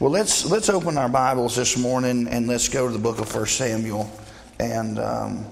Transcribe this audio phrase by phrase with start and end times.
[0.00, 3.28] Well, let's let's open our Bibles this morning and let's go to the book of
[3.28, 4.10] First Samuel.
[4.58, 5.44] And um,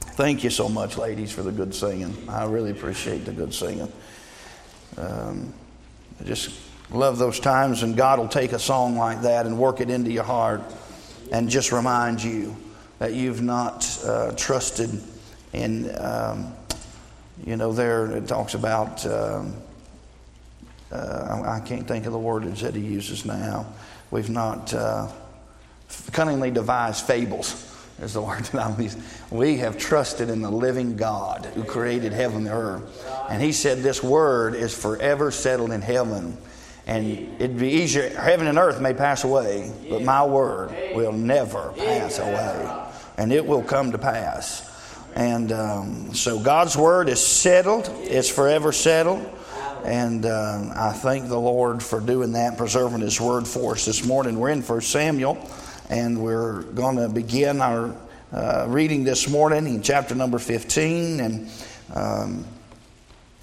[0.00, 2.16] thank you so much, ladies, for the good singing.
[2.30, 3.92] I really appreciate the good singing.
[4.96, 5.52] Um,
[6.18, 6.58] I just
[6.90, 10.10] love those times, and God will take a song like that and work it into
[10.10, 10.62] your heart,
[11.30, 12.56] and just remind you
[13.00, 14.98] that you've not uh, trusted
[15.52, 15.94] in.
[15.98, 16.54] Um,
[17.44, 19.04] you know, there it talks about.
[20.92, 23.66] Uh, I can't think of the word that he uses now.
[24.10, 25.08] We've not uh,
[26.12, 27.68] cunningly devised fables,
[28.00, 29.02] is the word that I'm using.
[29.30, 33.06] We have trusted in the living God who created heaven and earth.
[33.30, 36.36] And he said this word is forever settled in heaven.
[36.86, 37.06] And
[37.40, 42.18] it'd be easier, heaven and earth may pass away, but my word will never pass
[42.18, 42.86] away.
[43.16, 44.68] And it will come to pass.
[45.14, 49.38] And um, so God's word is settled, it's forever settled.
[49.84, 54.06] And uh, I thank the Lord for doing that, preserving His word for us this
[54.06, 54.38] morning.
[54.38, 55.44] We're in 1 Samuel,
[55.90, 57.96] and we're going to begin our
[58.32, 61.18] uh, reading this morning in chapter number 15.
[61.18, 61.50] And
[61.94, 62.44] um,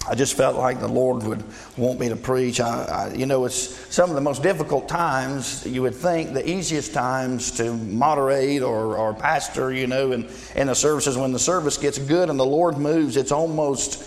[0.08, 1.44] I just felt like the Lord would
[1.76, 2.58] want me to preach.
[2.58, 6.48] I, I, you know, it's some of the most difficult times, you would think, the
[6.48, 11.18] easiest times to moderate or, or pastor, you know, in, in the services.
[11.18, 14.02] When the service gets good and the Lord moves, it's almost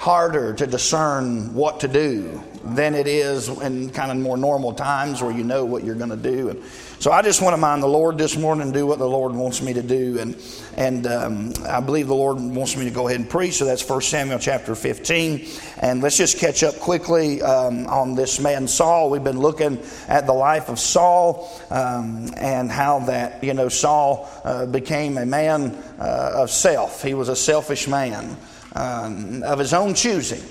[0.00, 5.20] harder to discern what to do than it is in kind of more normal times
[5.20, 6.48] where you know what you're going to do.
[6.48, 6.64] And
[6.98, 9.34] so I just want to mind the Lord this morning and do what the Lord
[9.34, 10.18] wants me to do.
[10.18, 10.42] And,
[10.78, 13.56] and um, I believe the Lord wants me to go ahead and preach.
[13.56, 15.46] So that's 1 Samuel chapter 15.
[15.80, 19.10] And let's just catch up quickly um, on this man Saul.
[19.10, 24.30] We've been looking at the life of Saul um, and how that, you know, Saul
[24.44, 27.02] uh, became a man uh, of self.
[27.02, 28.38] He was a selfish man
[28.74, 30.42] um, of his own choosing.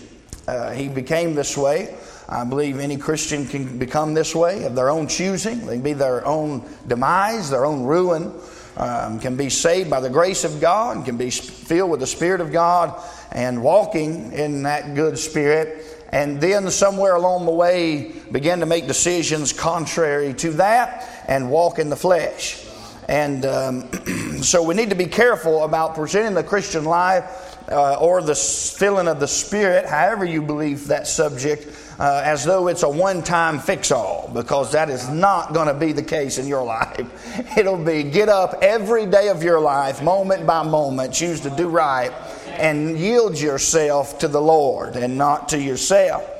[0.48, 1.96] Uh, he became this way.
[2.28, 5.66] I believe any Christian can become this way of their own choosing.
[5.66, 8.34] They can be their own demise, their own ruin.
[8.78, 12.40] Um, can be saved by the grace of God, can be filled with the Spirit
[12.40, 12.98] of God,
[13.32, 15.86] and walking in that good Spirit.
[16.14, 21.78] And then somewhere along the way, begin to make decisions contrary to that and walk
[21.78, 22.66] in the flesh.
[23.10, 28.22] And um, so we need to be careful about presenting the Christian life uh, or
[28.22, 31.68] the filling of the Spirit, however you believe that subject,
[32.00, 35.74] uh, as though it's a one time fix all, because that is not going to
[35.74, 37.58] be the case in your life.
[37.58, 41.68] It'll be get up every day of your life, moment by moment, choose to do
[41.68, 42.12] right,
[42.48, 46.39] and yield yourself to the Lord and not to yourself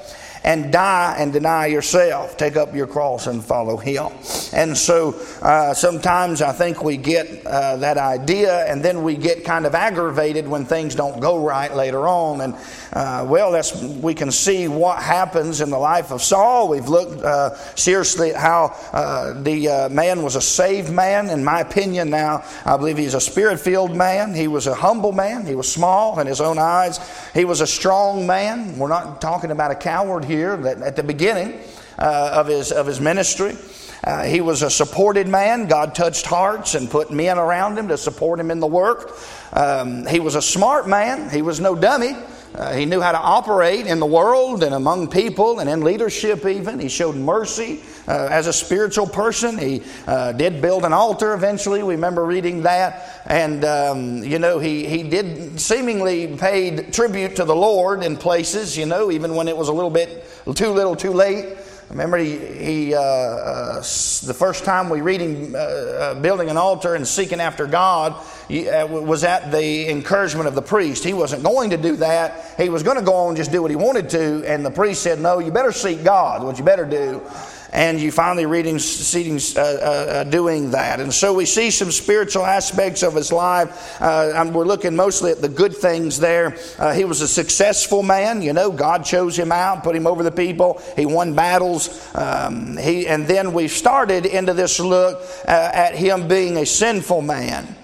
[0.50, 2.36] and die and deny yourself.
[2.36, 4.08] Take up your cross and follow Him.
[4.52, 9.46] And so uh, sometimes I think we get uh, that idea and then we get
[9.46, 12.42] kind of aggravated when things don't go right later on.
[12.42, 12.56] And
[12.94, 16.68] uh, well, that's, we can see what happens in the life of Saul.
[16.68, 21.30] We've looked uh, seriously at how uh, the uh, man was a saved man.
[21.30, 24.34] In my opinion, now, I believe he's a spirit filled man.
[24.34, 25.46] He was a humble man.
[25.46, 27.00] He was small in his own eyes.
[27.36, 28.80] He was a strong man.
[28.80, 31.60] We're not talking about a coward here that at the beginning
[31.98, 33.56] uh, of, his, of his ministry.
[34.04, 35.68] Uh, he was a supported man.
[35.68, 39.12] God touched hearts and put men around him to support him in the work.
[39.52, 41.30] Um, he was a smart man.
[41.30, 42.16] He was no dummy.
[42.56, 46.46] Uh, he knew how to operate in the world and among people and in leadership,
[46.46, 46.80] even.
[46.80, 49.58] He showed mercy uh, as a spiritual person.
[49.58, 51.84] He uh, did build an altar eventually.
[51.84, 53.22] We remember reading that.
[53.28, 58.76] And, um, you know, he, he did seemingly paid tribute to the Lord in places,
[58.76, 61.58] you know, even when it was a little bit too little, too late.
[61.90, 66.58] Remember, he, he uh, uh, the first time we read him uh, uh building an
[66.58, 68.16] altar and seeking after God
[68.48, 71.04] he, uh, was at the encouragement of the priest.
[71.04, 72.54] He wasn't going to do that.
[72.58, 74.70] He was going to go on and just do what he wanted to, and the
[74.70, 76.44] priest said, "No, you better seek God.
[76.44, 77.24] What you better do."
[77.72, 81.00] And you finally reading, seeing, uh, uh, doing that.
[81.00, 84.02] And so we see some spiritual aspects of his life.
[84.02, 86.58] Uh, we're looking mostly at the good things there.
[86.78, 88.42] Uh, he was a successful man.
[88.42, 90.82] You know, God chose him out, put him over the people.
[90.96, 92.10] He won battles.
[92.16, 97.22] Um, he, and then we started into this look uh, at him being a sinful
[97.22, 97.76] man.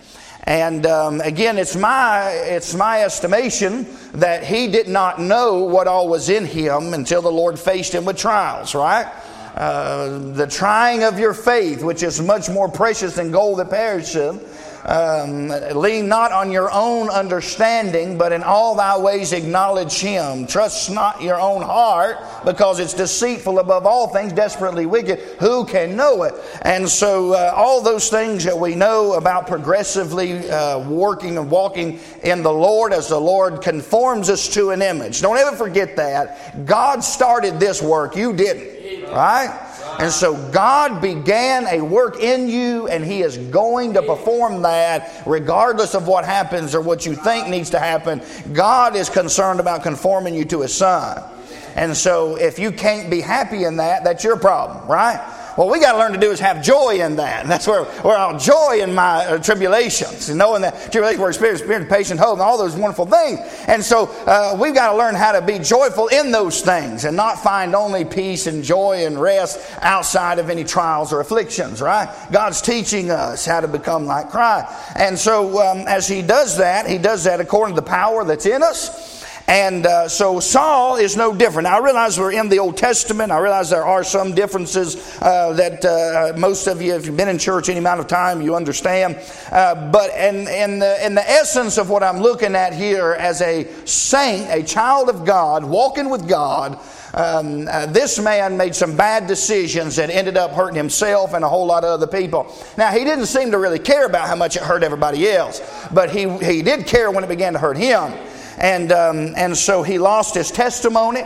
[0.47, 6.07] And um, again, it's my, it's my estimation that he did not know what all
[6.07, 9.11] was in him until the Lord faced him with trials, right?
[9.55, 14.54] Uh, the trying of your faith, which is much more precious than gold that perisheth.
[14.85, 20.45] Um, lean not on your own understanding, but in all thy ways acknowledge him.
[20.45, 25.19] Trust not your own heart, because it's deceitful above all things, desperately wicked.
[25.39, 26.35] Who can know it?
[26.61, 31.99] And so, uh, all those things that we know about progressively uh, working and walking
[32.23, 35.21] in the Lord as the Lord conforms us to an image.
[35.21, 36.65] Don't ever forget that.
[36.67, 38.75] God started this work, you didn't.
[39.11, 39.64] Right?
[39.99, 45.23] And so God began a work in you, and He is going to perform that
[45.25, 48.21] regardless of what happens or what you think needs to happen.
[48.53, 51.23] God is concerned about conforming you to His Son.
[51.75, 55.19] And so if you can't be happy in that, that's your problem, right?
[55.55, 57.43] What we got to learn to do is have joy in that.
[57.43, 61.37] And that's where, where I'll joy in my uh, tribulations, and knowing that tribulation works
[61.37, 63.39] spirit, spirit, patient, hope, and all those wonderful things.
[63.67, 67.15] And so uh, we've got to learn how to be joyful in those things and
[67.15, 72.13] not find only peace and joy and rest outside of any trials or afflictions, right?
[72.31, 74.73] God's teaching us how to become like Christ.
[74.97, 78.45] And so um, as He does that, He does that according to the power that's
[78.45, 79.24] in us.
[79.47, 81.65] And uh, so Saul is no different.
[81.65, 83.31] Now, I realize we're in the Old Testament.
[83.31, 87.29] I realize there are some differences uh, that uh, most of you, if you've been
[87.29, 89.19] in church any amount of time, you understand.
[89.51, 93.41] Uh, but in, in, the, in the essence of what I'm looking at here as
[93.41, 96.79] a saint, a child of God, walking with God,
[97.13, 101.47] um, uh, this man made some bad decisions that ended up hurting himself and a
[101.47, 102.51] whole lot of other people.
[102.77, 105.61] Now, he didn't seem to really care about how much it hurt everybody else,
[105.93, 108.11] but he, he did care when it began to hurt him.
[108.57, 111.23] And, um, and so he lost his testimony.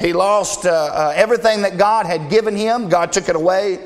[0.00, 2.88] He lost uh, uh, everything that God had given him.
[2.88, 3.78] God took it away.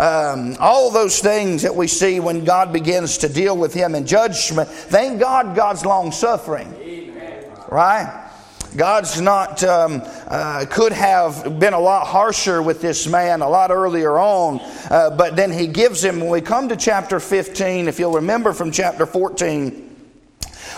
[0.00, 4.06] Um, all those things that we see when God begins to deal with him in
[4.06, 4.68] judgment.
[4.68, 6.72] Thank God God's long suffering.
[7.68, 8.28] Right?
[8.76, 13.70] God's not, um, uh, could have been a lot harsher with this man a lot
[13.70, 14.60] earlier on,
[14.90, 18.52] uh, but then he gives him, when we come to chapter 15, if you'll remember
[18.52, 19.87] from chapter 14,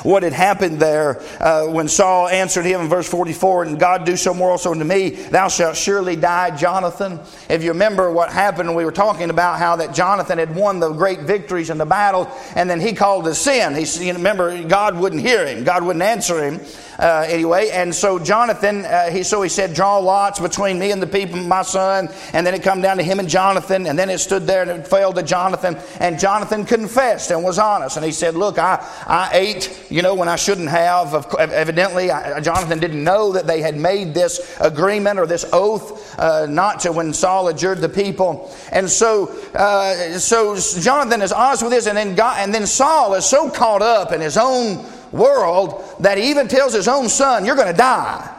[0.02, 4.16] what had happened there uh, when Saul answered him in verse 44, and God do
[4.16, 7.20] so more also unto me, thou shalt surely die, Jonathan.
[7.48, 10.92] If you remember what happened, we were talking about how that Jonathan had won the
[10.92, 13.74] great victories in the battle, and then he called a sin.
[13.74, 16.60] He, you remember, God wouldn't hear him, God wouldn't answer him
[17.00, 17.70] uh, anyway.
[17.70, 21.38] And so Jonathan, uh, he so he said, draw lots between me and the people,
[21.38, 22.08] my son.
[22.32, 24.70] And then it come down to him and Jonathan, and then it stood there and
[24.70, 25.78] it fell to Jonathan.
[25.98, 30.14] And Jonathan confessed and was honest, and he said, look, I I ate, you know,
[30.14, 31.34] when I shouldn't have.
[31.38, 36.46] Evidently, I, Jonathan didn't know that they had made this agreement or this oath uh,
[36.46, 38.54] not to when Saul adjured the people.
[38.72, 43.14] And so uh, so Jonathan is honest with this, and then God, and then Saul
[43.14, 47.44] is so caught up in his own world that he even tells his own son,
[47.44, 48.36] You're going to die.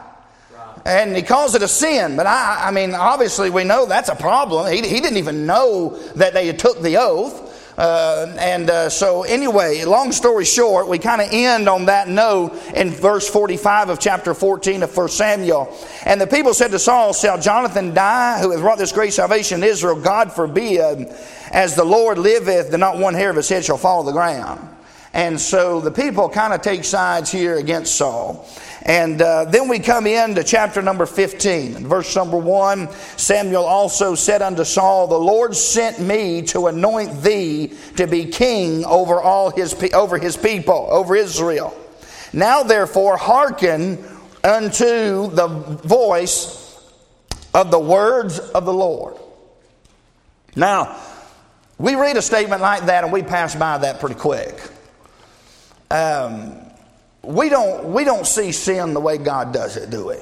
[0.84, 2.16] And he calls it a sin.
[2.16, 4.72] But I, I mean, obviously, we know that's a problem.
[4.72, 7.50] He, he didn't even know that they took the oath.
[7.78, 12.54] Uh, and uh, so, anyway, long story short, we kind of end on that note
[12.74, 15.74] in verse 45 of chapter 14 of 1 Samuel.
[16.04, 19.62] And the people said to Saul, Shall Jonathan die, who has wrought this great salvation
[19.62, 19.98] in Israel?
[19.98, 21.08] God forbid,
[21.50, 24.12] as the Lord liveth, that not one hair of his head shall fall to the
[24.12, 24.68] ground.
[25.14, 28.48] And so the people kind of take sides here against Saul.
[28.84, 31.86] And uh, then we come into chapter number 15.
[31.86, 37.74] Verse number 1 Samuel also said unto Saul, The Lord sent me to anoint thee
[37.96, 41.76] to be king over all his, over his people, over Israel.
[42.32, 44.02] Now therefore hearken
[44.42, 45.46] unto the
[45.84, 46.58] voice
[47.54, 49.16] of the words of the Lord.
[50.56, 50.98] Now,
[51.78, 54.58] we read a statement like that and we pass by that pretty quick
[55.92, 56.56] um,
[57.22, 60.16] we don't we don't see sin the way God does it, do we?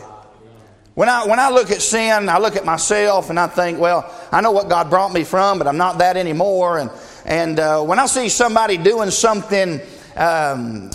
[0.95, 4.13] When I when I look at sin, I look at myself and I think, well,
[4.33, 6.79] I know what God brought me from, but I'm not that anymore.
[6.79, 6.91] And
[7.25, 9.81] and uh, when I see somebody doing something,
[10.17, 10.91] um,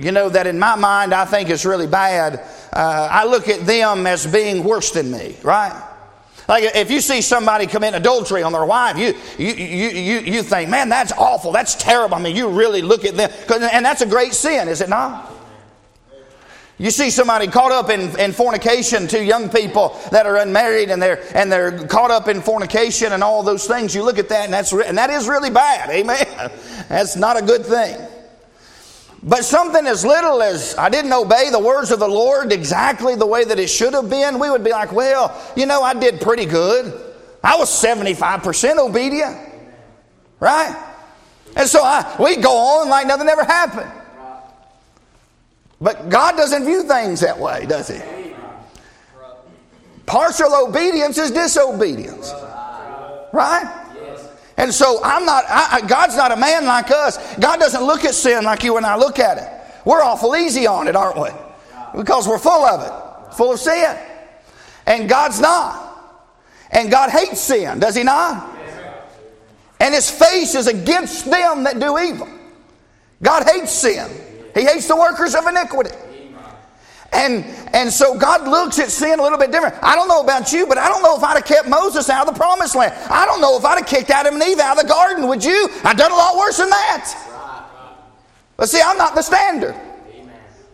[0.00, 3.64] you know, that in my mind I think is really bad, uh, I look at
[3.66, 5.93] them as being worse than me, right?
[6.48, 10.42] Like if you see somebody commit adultery on their wife, you, you, you, you, you
[10.42, 11.52] think, man, that's awful.
[11.52, 12.16] That's terrible.
[12.16, 13.30] I mean, you really look at them.
[13.72, 15.32] And that's a great sin, is it not?
[16.76, 21.00] You see somebody caught up in, in fornication, two young people that are unmarried and
[21.00, 23.94] they're, and they're caught up in fornication and all those things.
[23.94, 25.88] You look at that and, that's, and that is really bad.
[25.90, 26.26] Amen.
[26.88, 27.96] That's not a good thing.
[29.26, 33.26] But something as little as I didn't obey the words of the Lord exactly the
[33.26, 36.20] way that it should have been, we would be like, well, you know, I did
[36.20, 36.92] pretty good.
[37.42, 39.38] I was 75% obedient.
[40.40, 40.76] Right?
[41.56, 43.90] And so I, we go on like nothing ever happened.
[45.80, 48.00] But God doesn't view things that way, does He?
[50.04, 52.30] Partial obedience is disobedience.
[53.32, 53.83] Right?
[54.56, 57.18] And so I'm not, I, God's not a man like us.
[57.36, 59.48] God doesn't look at sin like you and I look at it.
[59.84, 61.28] We're awful easy on it, aren't we?
[61.96, 63.96] Because we're full of it, full of sin.
[64.86, 65.82] And God's not.
[66.70, 68.52] And God hates sin, does He not?
[69.80, 72.28] And His face is against them that do evil.
[73.22, 74.10] God hates sin,
[74.54, 75.94] He hates the workers of iniquity.
[77.14, 79.76] And, and so God looks at sin a little bit different.
[79.82, 82.26] I don't know about you, but I don't know if I'd have kept Moses out
[82.26, 82.92] of the promised land.
[83.08, 85.28] I don't know if I'd have kicked Adam and Eve out of the garden.
[85.28, 85.68] Would you?
[85.84, 87.30] I've done a lot worse than that.
[88.56, 89.74] But see, I'm not the standard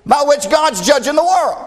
[0.06, 1.66] by which God's judging the world.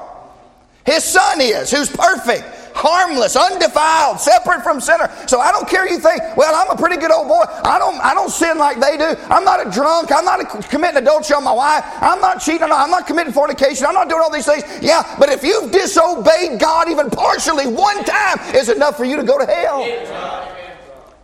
[0.86, 5.10] His son is, who's perfect harmless, undefiled, separate from sinner.
[5.28, 7.44] So I don't care you think, well, I'm a pretty good old boy.
[7.64, 9.16] I don't, I don't sin like they do.
[9.30, 10.12] I'm not a drunk.
[10.12, 11.84] I'm not a, committing adultery on my wife.
[12.02, 12.64] I'm not cheating.
[12.64, 13.86] I'm not committing fornication.
[13.86, 14.64] I'm not doing all these things.
[14.82, 19.24] Yeah, but if you've disobeyed God even partially one time, is enough for you to
[19.24, 19.84] go to hell.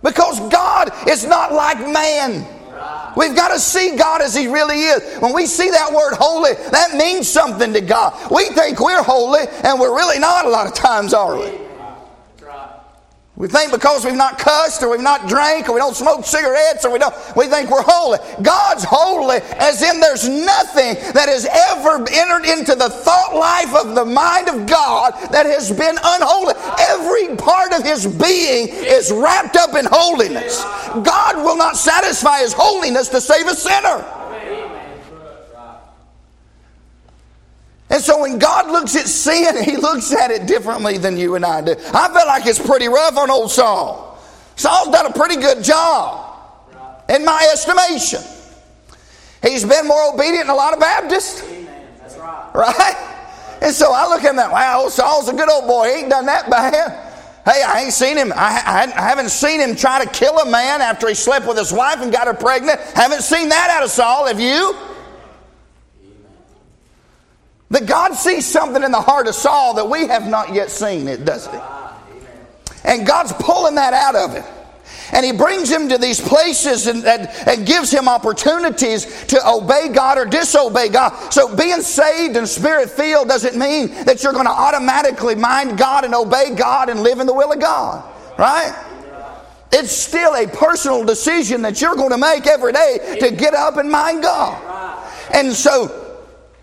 [0.02, 2.59] Because God is not like man.
[3.16, 5.18] We've got to see God as He really is.
[5.20, 8.32] When we see that word holy, that means something to God.
[8.32, 11.69] We think we're holy, and we're really not a lot of times, are we?
[13.40, 16.84] We think because we've not cussed or we've not drank or we don't smoke cigarettes
[16.84, 18.20] or we don't, we think we're holy.
[18.42, 23.96] God's holy as in there's nothing that has ever entered into the thought life of
[23.96, 26.54] the mind of God that has been unholy.
[26.90, 30.62] Every part of his being is wrapped up in holiness.
[31.02, 34.04] God will not satisfy his holiness to save a sinner.
[37.90, 41.46] And so when God looks at sin, he looks at it differently than you and
[41.46, 41.72] I do.
[41.94, 44.20] I feel like it's pretty rough on old Saul.
[44.56, 46.36] Saul's done a pretty good job,
[47.08, 48.22] in my estimation.
[49.42, 51.42] He's been more obedient than a lot of Baptists.
[52.00, 52.52] That's right.
[52.54, 53.16] Right?
[53.62, 55.88] And so I look at him that, wow, Saul's a good old boy.
[55.88, 56.74] He ain't done that bad.
[57.46, 58.32] Hey, I ain't seen him.
[58.36, 61.74] I, I, haven't seen him try to kill a man after he slept with his
[61.74, 62.80] wife and got her pregnant.
[62.94, 64.28] Haven't seen that out of Saul.
[64.28, 64.76] Have you?
[67.70, 71.08] That God sees something in the heart of Saul that we have not yet seen,
[71.08, 71.62] it doesn't it?
[72.84, 74.44] And God's pulling that out of him.
[75.12, 79.90] And he brings him to these places and, and, and, gives him opportunities to obey
[79.90, 81.34] God or disobey God.
[81.34, 86.06] So being saved and spirit filled doesn't mean that you're going to automatically mind God
[86.06, 88.08] and obey God and live in the will of God.
[88.38, 88.74] Right?
[89.72, 93.78] It's still a personal decision that you're going to make every day to get up
[93.78, 95.10] and mind God.
[95.34, 95.99] And so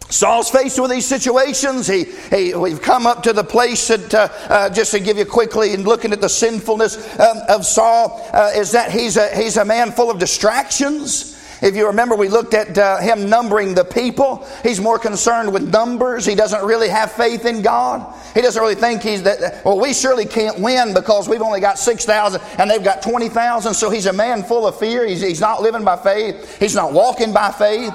[0.08, 1.86] Saul's faced with these situations.
[1.86, 5.24] He, he, we've come up to the place that, uh, uh, just to give you
[5.24, 9.56] quickly, and looking at the sinfulness um, of Saul, uh, is that he's a, he's
[9.56, 11.32] a man full of distractions.
[11.62, 14.46] If you remember, we looked at uh, him numbering the people.
[14.62, 16.26] He's more concerned with numbers.
[16.26, 18.14] He doesn't really have faith in God.
[18.34, 19.64] He doesn't really think he's that.
[19.64, 23.72] Well, we surely can't win because we've only got 6,000 and they've got 20,000.
[23.72, 25.06] So he's a man full of fear.
[25.06, 27.94] He's, he's not living by faith, he's not walking by faith.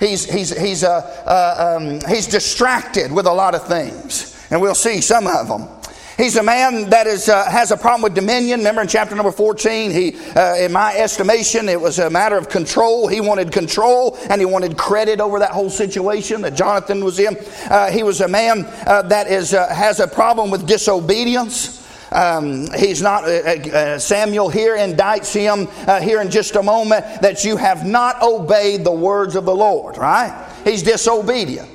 [0.00, 4.74] He's, he's, he's, uh, uh, um, he's distracted with a lot of things, and we'll
[4.74, 5.68] see some of them.
[6.16, 8.60] He's a man that is, uh, has a problem with dominion.
[8.60, 12.48] Remember in chapter number 14, he, uh, in my estimation, it was a matter of
[12.48, 13.08] control.
[13.08, 17.36] He wanted control and he wanted credit over that whole situation that Jonathan was in.
[17.68, 21.83] Uh, he was a man uh, that is, uh, has a problem with disobedience.
[22.12, 27.04] Um, he's not, uh, uh, Samuel here indicts him uh, here in just a moment
[27.22, 30.50] that you have not obeyed the words of the Lord, right?
[30.64, 31.68] He's disobedient.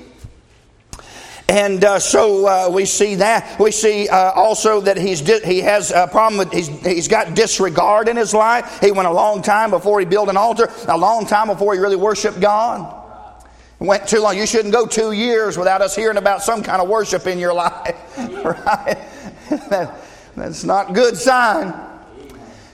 [1.50, 3.60] And uh, so uh, we see that.
[3.60, 7.34] We see uh, also that he's di- he has a problem with, he's, he's got
[7.34, 8.80] disregard in his life.
[8.82, 11.80] He went a long time before he built an altar, a long time before he
[11.80, 13.04] really worshiped God.
[13.80, 14.38] went too long.
[14.38, 17.54] You shouldn't go two years without us hearing about some kind of worship in your
[17.66, 17.96] life,
[18.46, 19.90] right?
[20.40, 21.74] That's not good sign.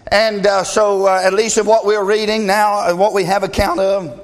[0.07, 3.43] And uh, so, uh, at least of what we're reading now, uh, what we have
[3.43, 4.22] account of.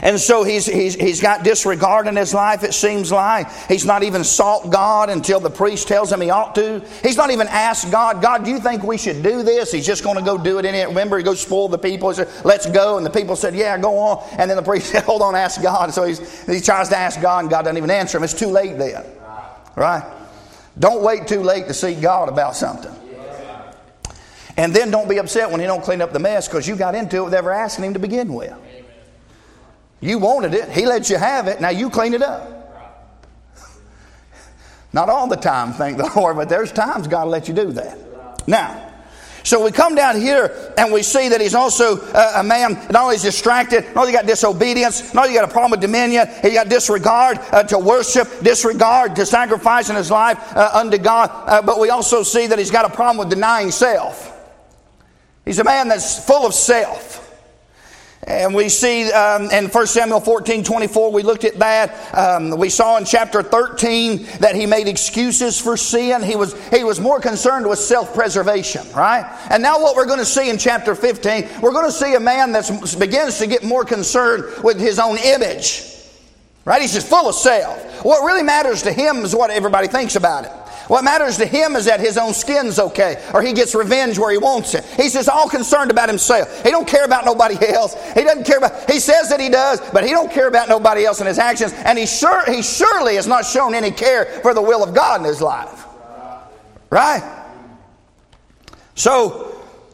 [0.00, 3.52] And so he's, he's, he's got disregard in his life, it seems like.
[3.68, 6.82] He's not even sought God until the priest tells him he ought to.
[7.02, 9.70] He's not even asked God, God, do you think we should do this?
[9.70, 10.88] He's just going to go do it in it.
[10.88, 12.08] Remember, he goes spoil the people.
[12.08, 12.96] He said, let's go.
[12.96, 14.26] And the people said, yeah, go on.
[14.38, 15.92] And then the priest said, hold on, ask God.
[15.92, 18.24] So he's, he tries to ask God, and God doesn't even answer him.
[18.24, 19.04] It's too late then.
[19.76, 20.02] Right?
[20.78, 22.94] Don't wait too late to seek God about something.
[24.56, 26.94] And then don't be upset when He don't clean up the mess because you got
[26.94, 28.52] into it without ever asking Him to begin with.
[30.00, 32.58] You wanted it, He let you have it, now you clean it up.
[34.92, 38.46] Not all the time, thank the Lord, but there's times God let you do that.
[38.46, 38.91] Now,
[39.44, 43.04] so we come down here and we see that he's also uh, a man, not
[43.04, 46.52] only is distracted, not only got disobedience, not only got a problem with dominion, he
[46.52, 51.62] got disregard uh, to worship, disregard to sacrifice in his life uh, unto God, uh,
[51.62, 54.28] but we also see that he's got a problem with denying self.
[55.44, 57.21] He's a man that's full of self.
[58.24, 62.14] And we see um, in 1 Samuel 14 24, we looked at that.
[62.16, 66.22] Um, we saw in chapter 13 that he made excuses for sin.
[66.22, 69.24] He was, he was more concerned with self preservation, right?
[69.50, 72.20] And now, what we're going to see in chapter 15, we're going to see a
[72.20, 75.88] man that begins to get more concerned with his own image.
[76.64, 76.80] Right?
[76.80, 78.04] He's just full of self.
[78.04, 80.52] What really matters to him is what everybody thinks about it.
[80.88, 84.30] What matters to him is that his own skin's okay, or he gets revenge where
[84.30, 84.84] he wants it.
[84.96, 86.62] He's just all concerned about himself.
[86.64, 87.94] He don't care about nobody else.
[88.14, 88.90] He doesn't care about.
[88.90, 91.72] He says that he does, but he don't care about nobody else in his actions.
[91.72, 95.20] And he sure he surely has not shown any care for the will of God
[95.20, 95.86] in his life.
[96.90, 97.22] Right?
[98.94, 99.51] So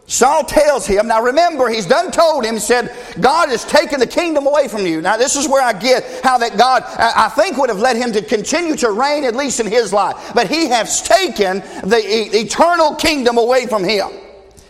[0.08, 4.06] Saul tells him, now remember, he's done told him, he said, God has taken the
[4.06, 5.02] kingdom away from you.
[5.02, 8.12] Now, this is where I get how that God, I think, would have led him
[8.12, 10.32] to continue to reign, at least in his life.
[10.34, 14.08] But he has taken the eternal kingdom away from him.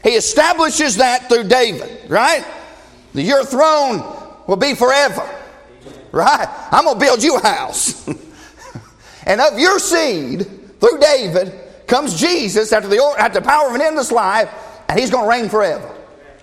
[0.02, 2.45] He establishes that through David, right?
[3.14, 4.02] Your throne
[4.49, 5.23] will be forever,
[6.11, 6.49] right?
[6.73, 8.09] I'm going to build you a house.
[9.25, 10.49] and of your seed,
[10.80, 11.52] through David,
[11.87, 14.52] comes Jesus after the, after the power of an endless life
[14.88, 15.95] and he's going to reign forever.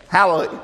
[0.08, 0.62] Hallelujah.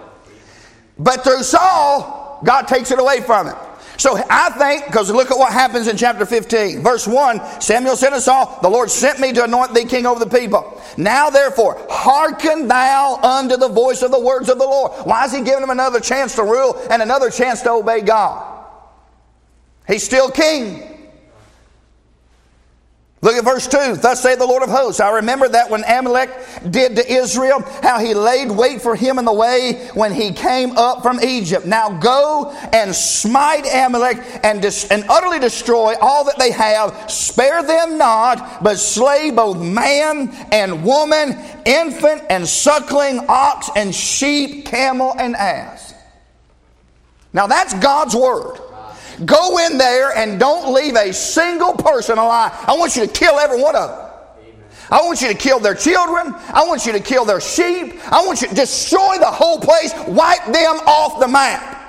[0.98, 3.56] But through Saul, God takes it away from him.
[3.98, 6.82] So I think, because look at what happens in chapter 15.
[6.82, 10.24] Verse 1 Samuel said to Saul, The Lord sent me to anoint thee king over
[10.24, 10.82] the people.
[10.98, 14.92] Now therefore, hearken thou unto the voice of the words of the Lord.
[15.06, 18.66] Why is he giving him another chance to rule and another chance to obey God?
[19.88, 20.91] He's still king.
[23.24, 23.98] Look at verse 2.
[23.98, 25.00] Thus saith the Lord of hosts.
[25.00, 26.32] I remember that when Amalek
[26.72, 30.76] did to Israel, how he laid wait for him in the way when he came
[30.76, 31.68] up from Egypt.
[31.68, 37.12] Now go and smite Amalek and, dis- and utterly destroy all that they have.
[37.12, 44.66] Spare them not, but slay both man and woman, infant and suckling, ox and sheep,
[44.66, 45.94] camel and ass.
[47.34, 48.71] Now that's God's word.
[49.26, 52.52] Go in there and don't leave a single person alive.
[52.68, 54.08] I want you to kill every one of them.
[54.90, 56.34] I want you to kill their children.
[56.50, 58.00] I want you to kill their sheep.
[58.12, 61.81] I want you to destroy the whole place, wipe them off the map.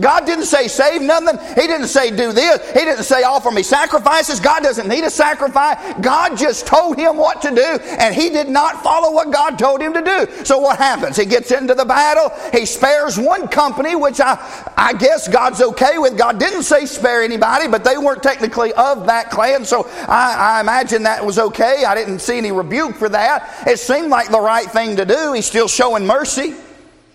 [0.00, 1.38] God didn't say save nothing.
[1.60, 2.66] He didn't say do this.
[2.72, 4.40] He didn't say offer me sacrifices.
[4.40, 5.94] God doesn't need a sacrifice.
[6.00, 9.80] God just told him what to do, and he did not follow what God told
[9.80, 10.44] him to do.
[10.44, 11.16] So what happens?
[11.16, 12.32] He gets into the battle.
[12.52, 14.38] He spares one company, which I,
[14.76, 16.16] I guess God's okay with.
[16.16, 20.60] God didn't say spare anybody, but they weren't technically of that clan, so I, I
[20.60, 21.84] imagine that was okay.
[21.84, 23.66] I didn't see any rebuke for that.
[23.66, 25.32] It seemed like the right thing to do.
[25.32, 26.54] He's still showing mercy.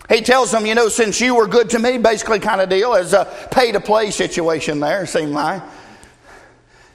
[0.08, 2.94] He tells them, you know, since you were good to me, basically kind of deal
[2.94, 5.62] as a pay to play situation there, seemed like.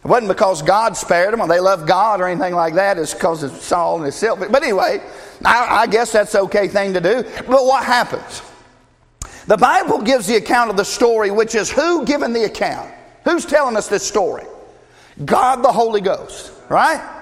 [0.04, 2.98] It wasn't because God spared them or they loved God or anything like that.
[2.98, 4.40] It's because of Saul and his self.
[4.40, 5.02] But anyway,
[5.46, 7.24] I, I guess that's the okay thing to do.
[7.24, 8.42] But what happens?
[9.46, 12.92] The Bible gives the account of the story, which is who giving the account?
[13.26, 14.46] Who's telling us this story?
[15.26, 17.21] God the Holy Ghost, right?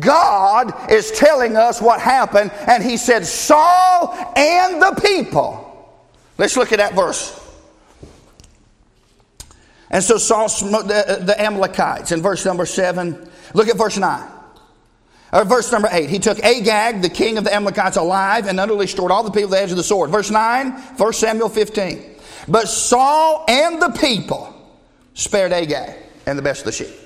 [0.00, 5.62] God is telling us what happened, and he said, Saul and the people.
[6.38, 7.42] Let's look at that verse.
[9.90, 13.30] And so Saul smote uh, the, the Amalekites in verse number 7.
[13.54, 14.30] Look at verse 9.
[15.32, 16.10] Or verse number 8.
[16.10, 19.54] He took Agag, the king of the Amalekites, alive and utterly destroyed all the people
[19.54, 20.10] at the edge of the sword.
[20.10, 22.16] Verse 9, 1 Samuel 15.
[22.48, 24.52] But Saul and the people
[25.14, 27.05] spared Agag and the best of the sheep.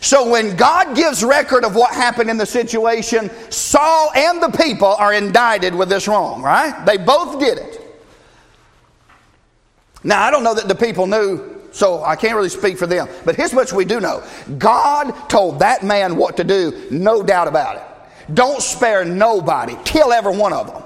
[0.00, 4.88] So when God gives record of what happened in the situation, Saul and the people
[4.88, 6.84] are indicted with this wrong, right?
[6.86, 7.76] They both did it.
[10.02, 13.08] Now, I don't know that the people knew, so I can't really speak for them.
[13.26, 14.22] But here's much we do know
[14.56, 18.34] God told that man what to do, no doubt about it.
[18.34, 20.82] Don't spare nobody, kill every one of them.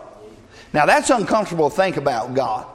[0.73, 2.67] Now, that's uncomfortable to think about, God.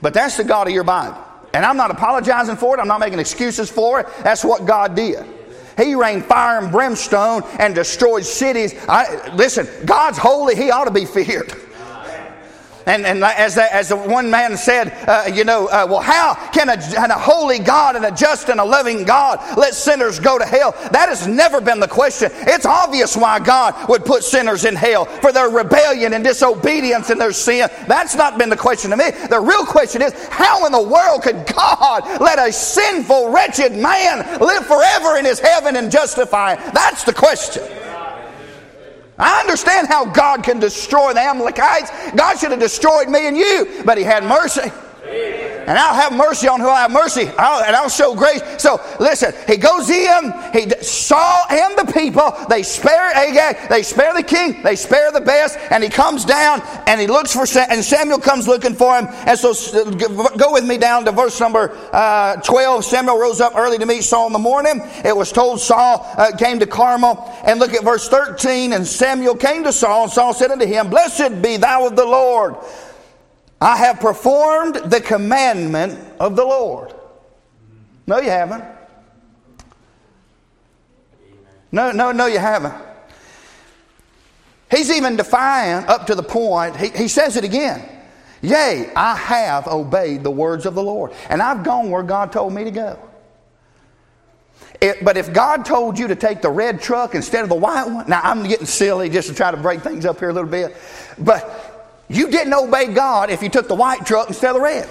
[0.00, 1.18] But that's the God of your Bible.
[1.52, 4.06] And I'm not apologizing for it, I'm not making excuses for it.
[4.22, 5.26] That's what God did.
[5.78, 8.74] He rained fire and brimstone and destroyed cities.
[8.88, 10.56] I, listen, God's holy.
[10.56, 11.54] He ought to be feared.
[12.88, 16.34] And, and as, that, as the one man said, uh, you know, uh, well, how
[16.52, 20.18] can a, can a holy God and a just and a loving God let sinners
[20.18, 20.72] go to hell?
[20.92, 22.30] That has never been the question.
[22.32, 27.20] It's obvious why God would put sinners in hell for their rebellion and disobedience and
[27.20, 27.68] their sin.
[27.86, 29.10] That's not been the question to me.
[29.10, 34.40] The real question is, how in the world could God let a sinful, wretched man
[34.40, 36.54] live forever in his heaven and justify?
[36.72, 37.77] That's the question.
[39.18, 41.90] I understand how God can destroy the Amalekites.
[42.12, 44.70] God should have destroyed me and you, but He had mercy.
[45.68, 48.40] And I'll have mercy on who I have mercy, I'll, and I'll show grace.
[48.56, 54.14] So listen, he goes in, he Saul and the people, they spare Agag, they spare
[54.14, 57.84] the king, they spare the best, and he comes down and he looks for, and
[57.84, 59.08] Samuel comes looking for him.
[59.26, 59.52] And so
[60.38, 62.86] go with me down to verse number uh, 12.
[62.86, 64.80] Samuel rose up early to meet Saul in the morning.
[65.04, 67.30] It was told Saul uh, came to Carmel.
[67.44, 68.72] And look at verse 13.
[68.72, 72.06] And Samuel came to Saul, and Saul said unto him, Blessed be thou of the
[72.06, 72.56] Lord
[73.60, 76.94] I have performed the commandment of the Lord.
[78.06, 78.64] No, you haven't.
[81.70, 82.74] No, no, no, you haven't.
[84.70, 87.86] He's even defiant up to the point, he, he says it again.
[88.40, 92.52] Yea, I have obeyed the words of the Lord, and I've gone where God told
[92.52, 92.98] me to go.
[94.80, 97.88] It, but if God told you to take the red truck instead of the white
[97.88, 100.48] one, now I'm getting silly just to try to break things up here a little
[100.48, 100.76] bit,
[101.18, 101.67] but
[102.08, 104.88] you didn't obey God if you took the white truck instead of the red.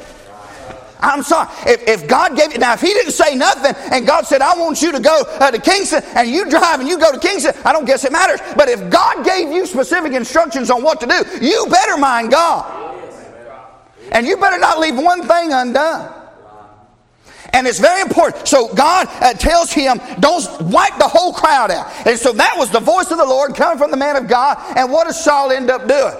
[0.99, 1.47] I'm sorry.
[1.65, 4.57] If, if God gave you, now if He didn't say nothing and God said, I
[4.57, 7.53] want you to go uh, to Kingston and you drive and you go to Kingston,
[7.65, 8.39] I don't guess it matters.
[8.55, 12.85] But if God gave you specific instructions on what to do, you better mind God.
[14.11, 16.13] And you better not leave one thing undone.
[17.53, 18.47] And it's very important.
[18.47, 21.87] So God uh, tells him, don't wipe the whole crowd out.
[22.05, 24.57] And so that was the voice of the Lord coming from the man of God.
[24.75, 26.13] And what does Saul end up doing?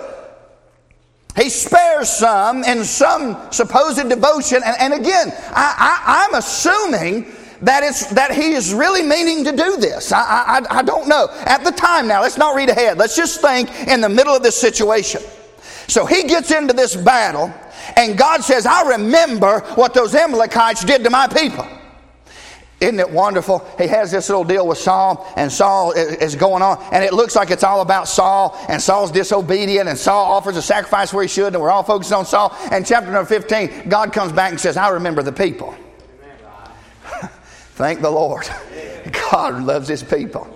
[1.38, 4.62] He spares some in some supposed devotion.
[4.65, 7.28] And, and again, I, am assuming
[7.62, 10.12] that, it's, that he is really meaning to do this.
[10.12, 11.30] I, I, I don't know.
[11.45, 12.97] At the time now, let's not read ahead.
[12.97, 15.21] Let's just think in the middle of this situation.
[15.88, 17.54] So he gets into this battle,
[17.95, 21.67] and God says, I remember what those Amalekites did to my people.
[22.79, 23.67] Isn't it wonderful?
[23.79, 27.35] He has this little deal with Saul, and Saul is going on, and it looks
[27.35, 31.27] like it's all about Saul, and Saul's disobedient, and Saul offers a sacrifice where he
[31.27, 32.55] should, and we're all focused on Saul.
[32.71, 35.75] And chapter number 15, God comes back and says, I remember the people.
[37.73, 38.47] Thank the Lord.
[39.31, 40.47] God loves his people,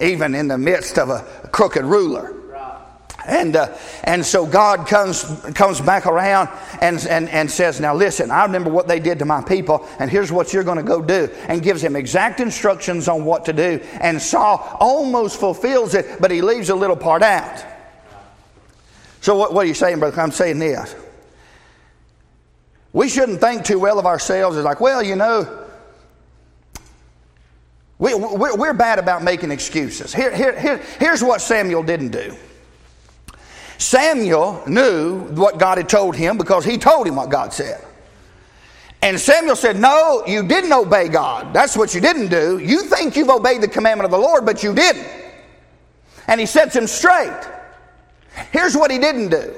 [0.00, 2.36] even in the midst of a crooked ruler.
[3.26, 6.48] And, uh, and so God comes, comes back around
[6.80, 10.10] and, and, and says, Now listen, I remember what they did to my people, and
[10.10, 11.28] here's what you're going to go do.
[11.46, 13.80] And gives him exact instructions on what to do.
[14.00, 17.64] And Saul almost fulfills it, but he leaves a little part out.
[19.20, 20.20] So, what, what are you saying, brother?
[20.20, 20.94] I'm saying this.
[22.92, 25.62] We shouldn't think too well of ourselves as like, well, you know,
[27.98, 30.12] we, we're, we're bad about making excuses.
[30.12, 32.36] Here, here, here, here's what Samuel didn't do.
[33.82, 37.84] Samuel knew what God had told him because he told him what God said.
[39.02, 41.52] And Samuel said, No, you didn't obey God.
[41.52, 42.58] That's what you didn't do.
[42.58, 45.06] You think you've obeyed the commandment of the Lord, but you didn't.
[46.28, 47.40] And he sets him straight.
[48.52, 49.54] Here's what he didn't do.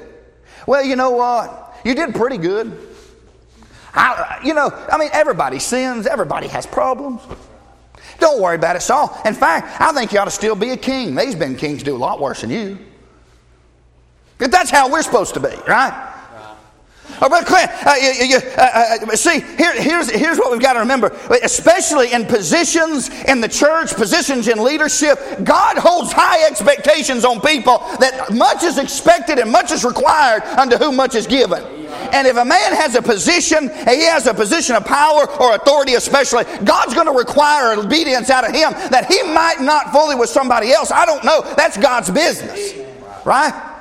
[0.66, 1.76] Well, you know what?
[1.84, 2.88] You did pretty good.
[3.92, 7.20] I, you know, I mean, everybody sins, everybody has problems.
[8.18, 9.16] Don't worry about it, Saul.
[9.24, 11.14] In fact, I think you ought to still be a king.
[11.14, 12.78] These been kings do a lot worse than you.
[14.50, 16.12] That's how we're supposed to be, right?
[17.20, 20.72] Oh, Brother Clint, uh, you, you, uh, uh, see, here, here's, here's what we've got
[20.72, 21.16] to remember.
[21.42, 27.78] Especially in positions in the church, positions in leadership, God holds high expectations on people
[28.00, 31.62] that much is expected and much is required unto whom much is given.
[32.12, 35.94] And if a man has a position, he has a position of power or authority,
[35.94, 40.30] especially, God's going to require obedience out of him that he might not fully with
[40.30, 40.90] somebody else.
[40.90, 41.42] I don't know.
[41.56, 42.74] That's God's business,
[43.24, 43.73] right?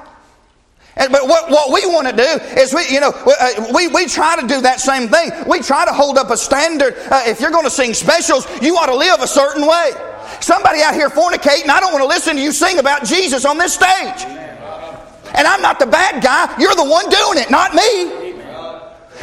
[0.96, 4.06] And, but what, what we want to do is we, you know, uh, we, we
[4.06, 5.32] try to do that same thing.
[5.48, 6.96] We try to hold up a standard.
[7.10, 9.92] Uh, if you're going to sing specials, you ought to live a certain way.
[10.40, 13.58] Somebody out here fornicating, I don't want to listen to you sing about Jesus on
[13.58, 14.26] this stage.
[15.36, 16.56] And I'm not the bad guy.
[16.60, 18.34] You're the one doing it, not me.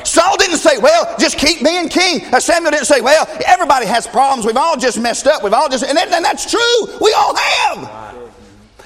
[0.04, 2.24] Saul didn't say, well, just keep being king.
[2.33, 4.46] Uh, Samuel didn't say, well, everybody has problems.
[4.46, 5.44] We've all just messed up.
[5.44, 6.98] We've all just, and, and that's true.
[7.00, 8.09] We all have.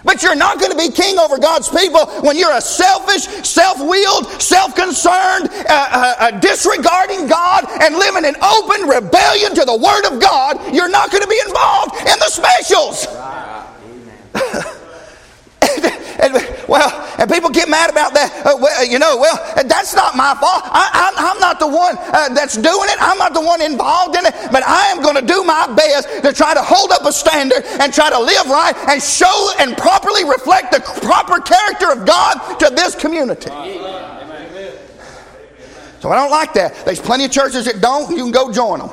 [0.05, 3.81] But you're not going to be king over God's people when you're a selfish, self
[3.81, 9.77] willed, self concerned, uh, uh, uh, disregarding God and living in open rebellion to the
[9.77, 10.75] Word of God.
[10.75, 13.07] You're not going to be involved in the specials.
[16.21, 18.33] and, well, and people get mad about that.
[18.44, 20.62] Uh, well, you know, well, that's not my fault.
[20.64, 22.96] I, am not the one uh, that's doing it.
[23.00, 24.35] I'm not the one involved in it.
[24.50, 27.64] But I am going to do my best to try to hold up a standard
[27.81, 32.59] and try to live right and show and properly reflect the proper character of God
[32.59, 33.50] to this community.
[36.00, 36.85] So I don't like that.
[36.85, 38.11] There's plenty of churches that don't.
[38.11, 38.90] You can go join them.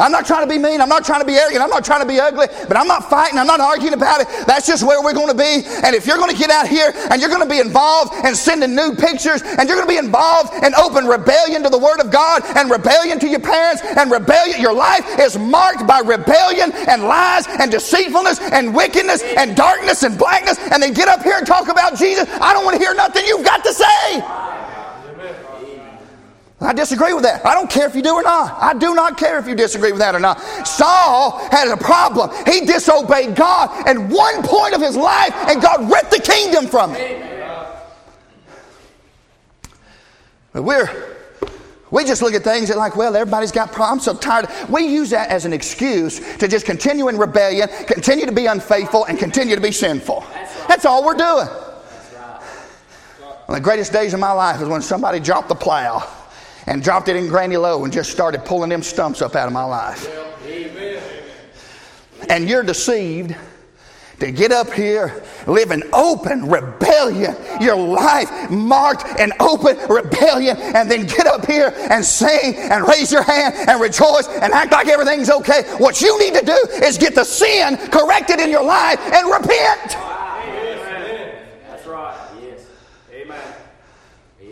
[0.00, 0.80] I'm not trying to be mean.
[0.80, 1.62] I'm not trying to be arrogant.
[1.62, 3.38] I'm not trying to be ugly, but I'm not fighting.
[3.38, 4.28] I'm not arguing about it.
[4.46, 5.62] That's just where we're going to be.
[5.84, 8.34] And if you're going to get out here and you're going to be involved in
[8.34, 12.00] sending new pictures and you're going to be involved in open rebellion to the Word
[12.00, 16.72] of God and rebellion to your parents and rebellion, your life is marked by rebellion
[16.72, 21.36] and lies and deceitfulness and wickedness and darkness and blackness, and they get up here
[21.36, 22.28] and talk about Jesus.
[22.40, 24.69] I don't want to hear nothing you've got to say.
[26.62, 27.44] I disagree with that.
[27.46, 28.62] I don't care if you do or not.
[28.62, 30.40] I do not care if you disagree with that or not.
[30.66, 32.30] Saul had a problem.
[32.46, 36.94] He disobeyed God at one point of his life, and God ripped the kingdom from
[36.94, 37.28] him.
[40.52, 41.16] But we're
[41.90, 44.06] We just look at things and like, well, everybody's got problems.
[44.06, 44.48] I'm so tired.
[44.68, 49.06] We use that as an excuse to just continue in rebellion, continue to be unfaithful,
[49.06, 50.24] and continue to be sinful.
[50.68, 51.46] That's all we're doing.
[53.46, 56.06] One of the greatest days of my life is when somebody dropped the plow
[56.66, 59.52] and dropped it in Granny Low and just started pulling them stumps up out of
[59.52, 60.08] my life.
[62.28, 63.34] And you're deceived
[64.20, 70.90] to get up here, live in open rebellion, your life marked in open rebellion, and
[70.90, 74.88] then get up here and sing and raise your hand and rejoice and act like
[74.88, 75.62] everything's okay.
[75.78, 79.96] What you need to do is get the sin corrected in your life and repent.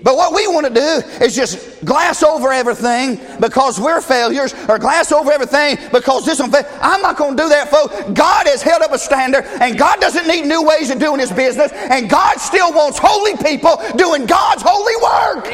[0.08, 4.78] But what we want to do is just glass over everything because we're failures or
[4.78, 6.50] glass over everything because this one.
[6.80, 7.94] I'm not going to do that, folks.
[8.18, 11.30] God has held up a standard and God doesn't need new ways of doing his
[11.30, 15.46] business and God still wants holy people doing God's holy work.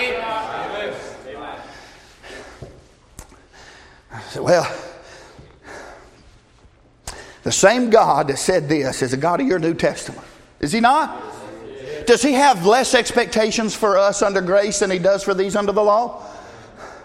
[4.12, 4.72] I said, well,
[7.42, 10.24] the same God that said this is the God of your New Testament.
[10.60, 11.33] Is he not?
[12.06, 15.72] Does he have less expectations for us under grace than he does for these under
[15.72, 16.26] the law?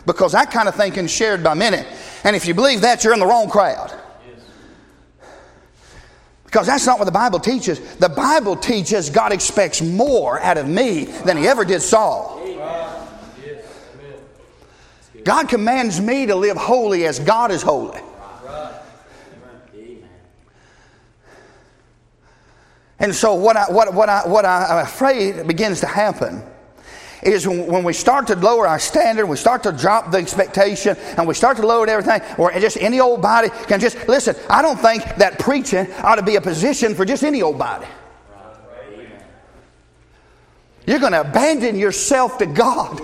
[0.06, 1.86] Because that kind of thinking is shared by many.
[2.24, 3.94] And if you believe that, you're in the wrong crowd.
[6.46, 7.80] Because that's not what the Bible teaches.
[7.98, 12.38] The Bible teaches God expects more out of me than he ever did Saul.
[15.24, 18.02] God commands me to live holy as God is holy.
[23.00, 26.44] And so, what, I, what, what, I, what I'm afraid begins to happen
[27.24, 31.28] is when, we start to lower our standard, we start to drop the expectation, and
[31.28, 34.36] we start to lower everything, or just any old body can just listen.
[34.50, 37.88] I don't think that preaching ought to be a position for just any old body.
[40.86, 43.00] You're going to abandon yourself to God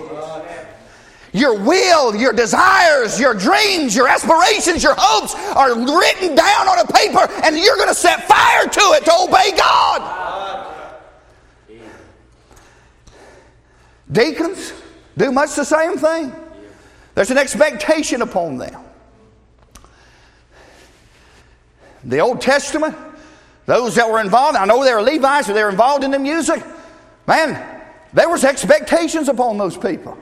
[1.36, 6.86] your will, your desires, your dreams, your aspirations, your hopes are written down on a
[6.86, 10.72] paper, and you're going to set fire to it to obey God.
[14.10, 14.72] Deacons
[15.18, 16.32] do much the same thing.
[17.14, 18.82] There's an expectation upon them.
[22.04, 22.96] The Old Testament,
[23.66, 26.18] those that were involved, I know they were Levites, or they were involved in the
[26.18, 26.62] music.
[27.26, 27.82] Man,
[28.14, 30.16] there was expectations upon those people.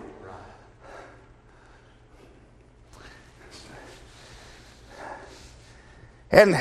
[6.34, 6.60] And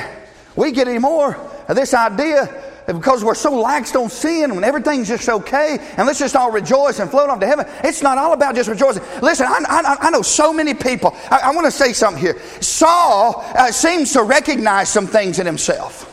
[0.54, 1.34] we get any more
[1.68, 6.20] of this idea because we're so laxed on sin when everything's just okay and let's
[6.20, 7.66] just all rejoice and float off to heaven.
[7.82, 9.02] It's not all about just rejoicing.
[9.20, 11.16] Listen, I, I, I know so many people.
[11.28, 12.40] I, I want to say something here.
[12.60, 16.10] Saul uh, seems to recognize some things in himself.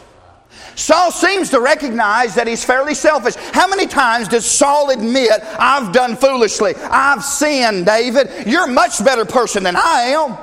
[0.76, 3.36] Saul seems to recognize that he's fairly selfish.
[3.54, 6.74] How many times does Saul admit, I've done foolishly?
[6.76, 8.48] I've sinned, David.
[8.48, 10.38] You're a much better person than I am.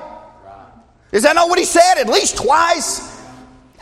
[1.11, 1.95] Is that not what he said?
[1.97, 3.08] At least twice.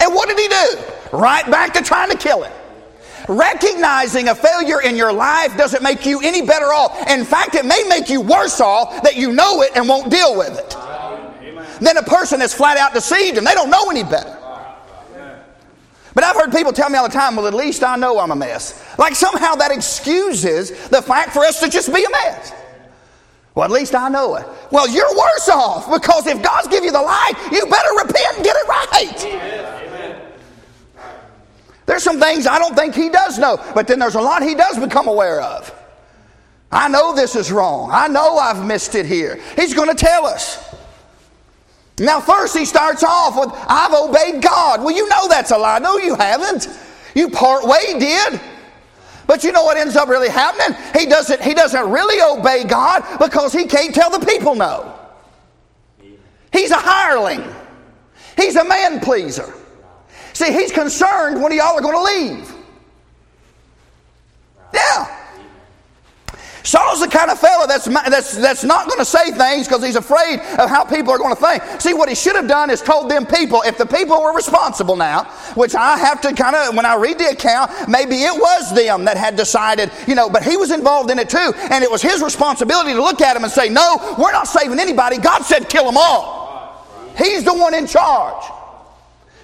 [0.00, 1.16] And what did he do?
[1.16, 2.52] Right back to trying to kill him.
[3.28, 7.10] Recognizing a failure in your life doesn't make you any better off.
[7.10, 10.36] In fact, it may make you worse off that you know it and won't deal
[10.36, 10.76] with it.
[11.80, 14.36] Than a person that's flat out deceived and they don't know any better.
[16.14, 18.30] But I've heard people tell me all the time, well, at least I know I'm
[18.30, 18.82] a mess.
[18.98, 22.52] Like somehow that excuses the fact for us to just be a mess.
[23.54, 24.46] Well, at least I know it.
[24.70, 28.44] Well, you're worse off because if God's give you the light, you better repent and
[28.44, 29.85] get it right.
[31.86, 34.54] There's some things I don't think He does know, but then there's a lot He
[34.54, 35.72] does become aware of.
[36.70, 37.90] I know this is wrong.
[37.92, 39.40] I know I've missed it here.
[39.54, 40.62] He's going to tell us.
[41.98, 44.82] Now, first, he starts off with, I've obeyed God.
[44.82, 45.78] Well, you know that's a lie.
[45.78, 46.68] No, you haven't.
[47.14, 48.40] You part way did.
[49.26, 50.78] But you know what ends up really happening?
[50.94, 54.92] He doesn't, he doesn't really obey God because he can't tell the people no.
[56.52, 57.42] He's a hireling.
[58.36, 59.52] He's a man pleaser.
[60.36, 62.54] See, he's concerned when y'all are going to leave.
[64.74, 65.22] Yeah.
[66.62, 69.96] Saul's the kind of fellow that's, that's, that's not going to say things because he's
[69.96, 71.80] afraid of how people are going to think.
[71.80, 74.94] See, what he should have done is told them people, if the people were responsible
[74.94, 78.74] now, which I have to kind of, when I read the account, maybe it was
[78.74, 81.54] them that had decided, you know, but he was involved in it too.
[81.70, 84.80] And it was his responsibility to look at him and say, no, we're not saving
[84.80, 85.16] anybody.
[85.16, 86.84] God said kill them all.
[87.16, 88.44] He's the one in charge.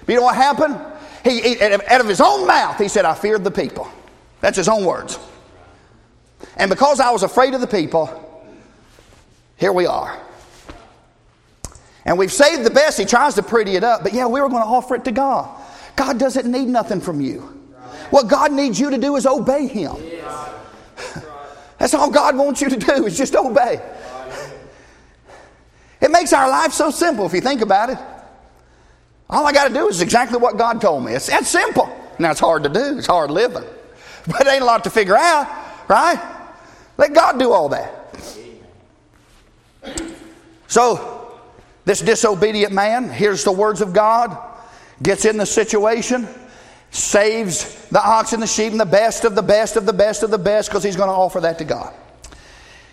[0.07, 0.79] You know what happened?
[1.23, 3.87] He, he, out of his own mouth, he said, I feared the people.
[4.41, 5.17] That's his own words.
[6.57, 8.19] And because I was afraid of the people,
[9.55, 10.19] here we are.
[12.05, 12.99] And we've saved the best.
[12.99, 15.11] He tries to pretty it up, but yeah, we were going to offer it to
[15.11, 15.49] God.
[15.95, 17.39] God doesn't need nothing from you.
[18.09, 19.95] What God needs you to do is obey Him.
[21.77, 23.81] That's all God wants you to do is just obey.
[26.01, 27.97] It makes our life so simple if you think about it.
[29.33, 31.13] All I got to do is exactly what God told me.
[31.13, 31.89] It's that simple.
[32.19, 33.63] Now, it's hard to do, it's hard living.
[34.25, 35.49] But it ain't a lot to figure out,
[35.89, 36.17] right?
[36.97, 38.15] Let God do all that.
[40.67, 41.41] So,
[41.83, 44.37] this disobedient man hears the words of God,
[45.01, 46.25] gets in the situation,
[46.91, 50.23] saves the ox and the sheep and the best of the best of the best
[50.23, 51.93] of the best because he's going to offer that to God.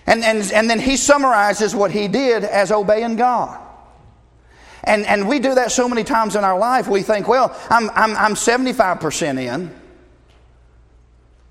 [0.09, 3.70] And, and, and then he summarizes what he did as obeying God.
[4.85, 6.89] And, and we do that so many times in our life.
[6.89, 9.75] We think, well, I'm, I'm, I'm 75% in.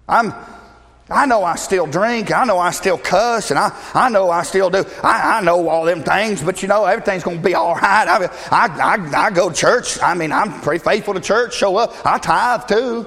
[0.08, 0.34] I'm,
[1.10, 2.32] I know I still drink.
[2.32, 3.52] I know I still cuss.
[3.52, 4.84] And I, I know I still do.
[5.04, 8.08] I, I know all them things, but you know, everything's going to be all right.
[8.08, 10.02] I, I, I, I go to church.
[10.02, 11.56] I mean, I'm pretty faithful to church.
[11.56, 11.92] Show up.
[12.06, 13.06] Uh, I tithe too.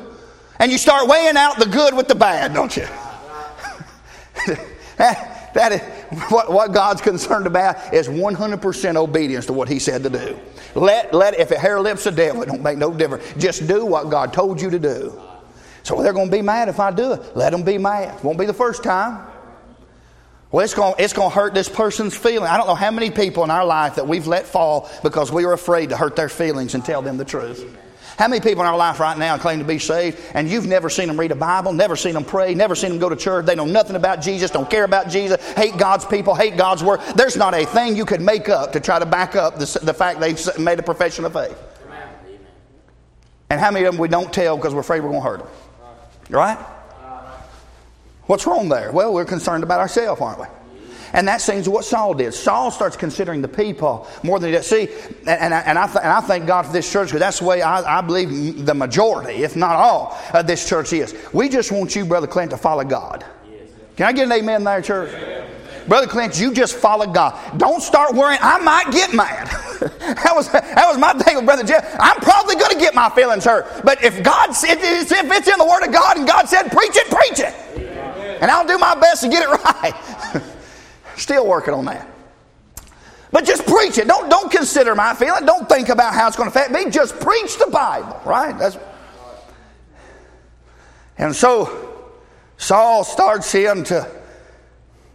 [0.58, 2.86] And you start weighing out the good with the bad, don't you?
[4.98, 5.80] Eh, that, is,
[6.30, 10.38] what, what God's concerned about is 100% obedience to what He said to do.
[10.74, 13.24] Let, let, if it hair lips the devil, it don't make no difference.
[13.36, 15.20] Just do what God told you to do.
[15.82, 17.36] So they're going to be mad if I do it.
[17.36, 18.22] Let them be mad.
[18.22, 19.26] Won't be the first time.
[20.50, 22.48] Well, it's going, it's going to hurt this person's feeling.
[22.48, 25.46] I don't know how many people in our life that we've let fall because we
[25.46, 27.76] were afraid to hurt their feelings and tell them the truth.
[28.18, 30.88] How many people in our life right now claim to be saved and you've never
[30.90, 33.46] seen them read a Bible, never seen them pray, never seen them go to church?
[33.46, 37.00] They know nothing about Jesus, don't care about Jesus, hate God's people, hate God's word.
[37.16, 39.94] There's not a thing you could make up to try to back up the, the
[39.94, 41.58] fact they've made a profession of faith.
[43.50, 45.38] And how many of them we don't tell because we're afraid we're going to hurt
[45.40, 45.48] them?
[46.30, 46.58] Right?
[48.26, 48.92] What's wrong there?
[48.92, 50.46] Well, we're concerned about ourselves, aren't we?
[51.12, 52.32] And that seems what Saul did.
[52.32, 54.66] Saul starts considering the people more than he does.
[54.66, 54.88] See,
[55.20, 57.40] and, and, I, and, I, th- and I thank God for this church because that's
[57.40, 61.14] the way I, I, believe the majority, if not all, of this church is.
[61.32, 63.24] We just want you, Brother Clint, to follow God.
[63.96, 65.12] Can I get an amen there, church?
[65.86, 67.58] Brother Clint, you just follow God.
[67.58, 68.38] Don't start worrying.
[68.40, 69.48] I might get mad.
[69.80, 71.96] that was that was my thing with Brother Jeff.
[71.98, 73.84] I'm probably going to get my feelings hurt.
[73.84, 77.10] But if God, if it's in the Word of God and God said, preach it,
[77.10, 78.40] preach it.
[78.40, 80.42] And I'll do my best to get it right.
[81.22, 82.08] Still working on that.
[83.30, 84.08] But just preach it.
[84.08, 85.46] Don't, don't consider my feeling.
[85.46, 86.90] Don't think about how it's going to affect me.
[86.90, 88.58] Just preach the Bible, right?
[88.58, 88.76] That's,
[91.16, 92.10] and so
[92.56, 94.10] Saul starts him to,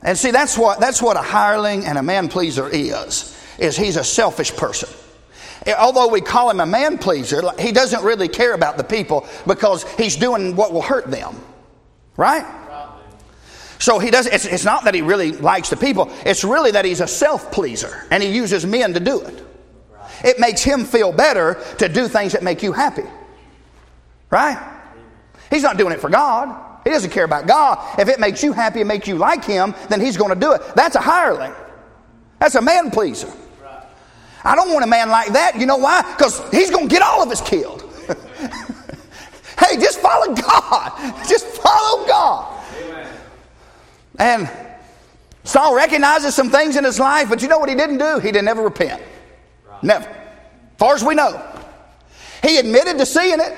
[0.02, 3.98] and see, that's what, that's what a hireling and a man pleaser is, is he's
[3.98, 4.88] a selfish person.
[5.66, 9.28] Eh, although we call him a man pleaser, he doesn't really care about the people
[9.46, 11.36] because he's doing what will hurt them,
[12.16, 12.46] right?
[13.80, 14.26] So he does.
[14.26, 16.12] It's, it's not that he really likes the people.
[16.26, 19.44] It's really that he's a self pleaser, and he uses men to do it.
[20.24, 23.04] It makes him feel better to do things that make you happy,
[24.32, 24.58] right?
[25.50, 26.64] He's not doing it for God.
[26.84, 28.00] He doesn't care about God.
[28.00, 30.54] If it makes you happy and makes you like him, then he's going to do
[30.54, 30.62] it.
[30.76, 31.54] That's a hireling.
[32.40, 33.32] That's a man pleaser.
[34.44, 35.60] I don't want a man like that.
[35.60, 36.02] You know why?
[36.16, 37.84] Because he's going to get all of us killed.
[39.60, 41.26] hey, just follow God.
[41.28, 42.57] Just follow God.
[44.18, 44.50] And
[45.44, 48.20] Saul recognizes some things in his life, but you know what he didn't do?
[48.20, 49.02] He didn't ever repent.
[49.82, 50.08] Never.
[50.08, 51.42] As far as we know.
[52.44, 53.58] He admitted to seeing it.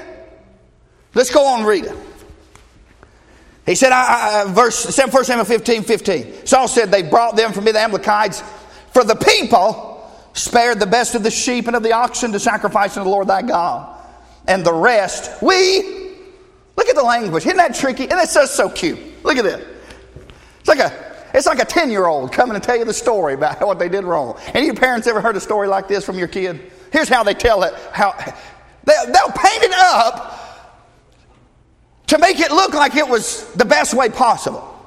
[1.16, 1.96] Let's go on and read it.
[3.66, 6.46] He said, I, I, verse 1 Samuel 15, 15.
[6.46, 8.42] Saul said, They brought them from me, the Amalekites,
[8.94, 12.98] for the people spared the best of the sheep and of the oxen to sacrifice
[12.98, 13.96] unto the Lord thy God.
[14.48, 15.82] And the rest, we,
[16.78, 17.46] look at the language.
[17.46, 18.10] Isn't that tricky?
[18.10, 19.24] And it's just so cute.
[19.24, 19.79] Look at this.
[20.70, 23.34] It's like a it's like a 10 year old coming to tell you the story
[23.34, 24.38] about what they did wrong.
[24.54, 26.72] Any of your parents ever heard a story like this from your kid?
[26.92, 27.74] Here's how they tell it.
[27.92, 28.12] How
[28.84, 30.36] they, they'll paint it up
[32.08, 34.79] to make it look like it was the best way possible.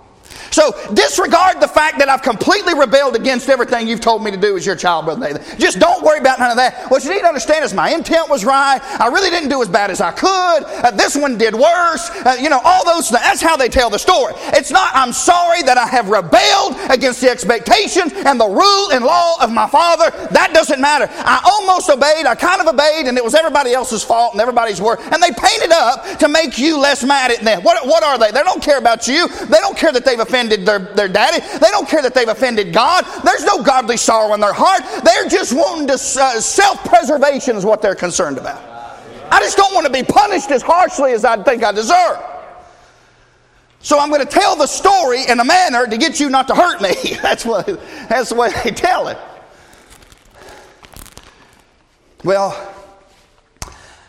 [0.52, 4.56] So disregard the fact that I've completely rebelled against everything you've told me to do
[4.56, 5.58] as your child, Brother Nathan.
[5.58, 6.90] Just don't worry about none of that.
[6.90, 8.78] What you need to understand is my intent was right.
[9.00, 10.28] I really didn't do as bad as I could.
[10.28, 12.10] Uh, this one did worse.
[12.10, 13.22] Uh, you know, all those things.
[13.22, 14.34] That's how they tell the story.
[14.52, 19.04] It's not, I'm sorry that I have rebelled against the expectations and the rule and
[19.04, 20.10] law of my father.
[20.32, 21.08] That doesn't matter.
[21.10, 22.26] I almost obeyed.
[22.26, 25.00] I kind of obeyed and it was everybody else's fault and everybody's work.
[25.00, 27.62] And they paint it up to make you less mad at them.
[27.62, 28.30] What, what are they?
[28.30, 29.28] They don't care about you.
[29.28, 31.40] They don't care that they've offended offended their, their daddy.
[31.40, 33.04] They don't care that they've offended God.
[33.24, 34.82] There's no godly sorrow in their heart.
[35.04, 38.60] They're just wanting to, uh, self preservation is what they're concerned about.
[39.30, 42.18] I just don't want to be punished as harshly as I think I deserve.
[43.80, 46.54] So I'm going to tell the story in a manner to get you not to
[46.54, 46.94] hurt me.
[47.22, 47.66] That's what
[48.08, 49.18] that's the way they tell it.
[52.22, 52.72] Well,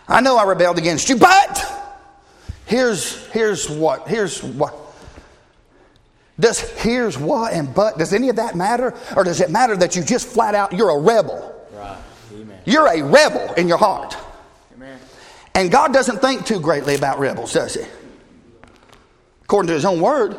[0.08, 1.66] I know I rebelled against you, but
[2.68, 4.83] here's here's what here's what
[6.40, 8.96] Does here's what and but, does any of that matter?
[9.16, 11.68] Or does it matter that you just flat out, you're a rebel?
[11.74, 11.98] Right.
[12.34, 12.60] Amen.
[12.66, 14.18] You're a rebel in your heart.
[14.76, 15.00] Amen.
[15.54, 17.84] And God doesn't think too greatly about rebels, does he?
[19.44, 20.38] According to his own word.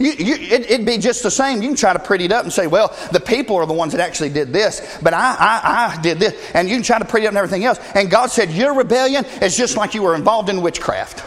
[0.00, 1.62] You, you, it, would be just the same.
[1.62, 3.92] You can try to pretty it up and say, well, the people are the ones
[3.92, 6.34] that actually did this, but I, I, I did this.
[6.52, 7.78] And you can try to pretty it up and everything else.
[7.94, 11.24] And God said, your rebellion is just like you were involved in witchcraft.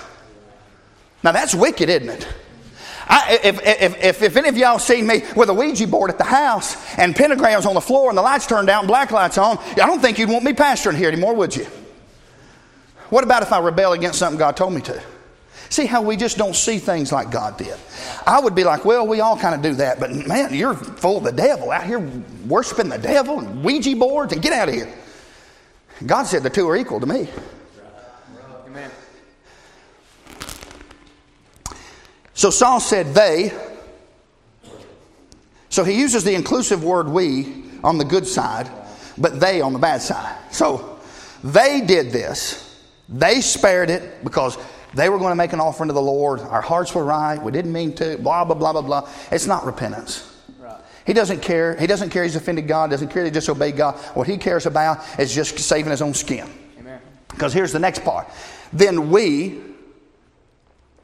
[1.24, 2.28] Now, that's wicked, isn't it?
[3.10, 6.18] I, if, if, if, if, any of y'all seen me with a Ouija board at
[6.18, 9.38] the house and pentagrams on the floor and the lights turned out and black lights
[9.38, 11.66] on, I don't think you'd want me pastoring here anymore, would you?
[13.10, 15.02] What about if I rebel against something God told me to?
[15.70, 17.76] See how we just don't see things like God did.
[18.26, 21.18] I would be like, well, we all kind of do that, but man, you're full
[21.18, 22.00] of the devil out here
[22.46, 24.94] worshiping the devil and Ouija boards and get out of here.
[26.06, 27.30] God said the two are equal to me.
[32.38, 33.52] So Saul said they.
[35.70, 38.70] So he uses the inclusive word we on the good side,
[39.18, 40.38] but they on the bad side.
[40.52, 41.00] So
[41.44, 42.64] they did this.
[43.10, 44.56] They spared it because
[44.94, 46.40] they were going to make an offering to the Lord.
[46.42, 47.42] Our hearts were right.
[47.42, 48.20] We didn't mean to.
[48.20, 49.10] Blah, blah, blah, blah, blah.
[49.32, 50.32] It's not repentance.
[51.08, 51.76] He doesn't care.
[51.76, 53.96] He doesn't care he's offended God, doesn't care he disobeyed God.
[54.14, 56.48] What he cares about is just saving his own skin.
[57.30, 58.28] Because here's the next part.
[58.72, 59.60] Then we,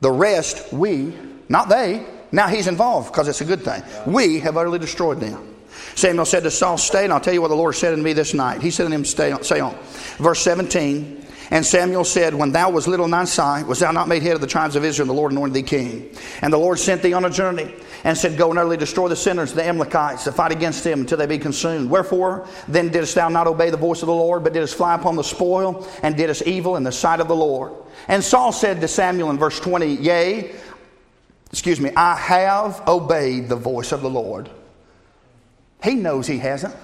[0.04, 1.14] the rest, we,
[1.48, 3.82] not they, now he's involved because it's a good thing.
[4.06, 5.56] We have utterly destroyed them.
[5.96, 8.12] Samuel said to Saul, Stay, and I'll tell you what the Lord said to me
[8.12, 8.62] this night.
[8.62, 9.74] He said to him, Stay, say on.
[10.18, 14.08] Verse 17 and Samuel said, When thou was little in thy sight, was thou not
[14.08, 16.10] made head of the tribes of Israel, and the Lord anointed thee king?
[16.42, 17.74] And the Lord sent thee on a journey,
[18.04, 21.18] and said, Go and utterly destroy the sinners, the Amalekites, to fight against them until
[21.18, 21.90] they be consumed.
[21.90, 25.16] Wherefore then didst thou not obey the voice of the Lord, but didst fly upon
[25.16, 27.74] the spoil, and didst evil in the sight of the Lord?
[28.08, 30.52] And Saul said to Samuel in verse 20, Yea,
[31.52, 34.50] excuse me, I have obeyed the voice of the Lord.
[35.84, 36.76] He knows he hasn't.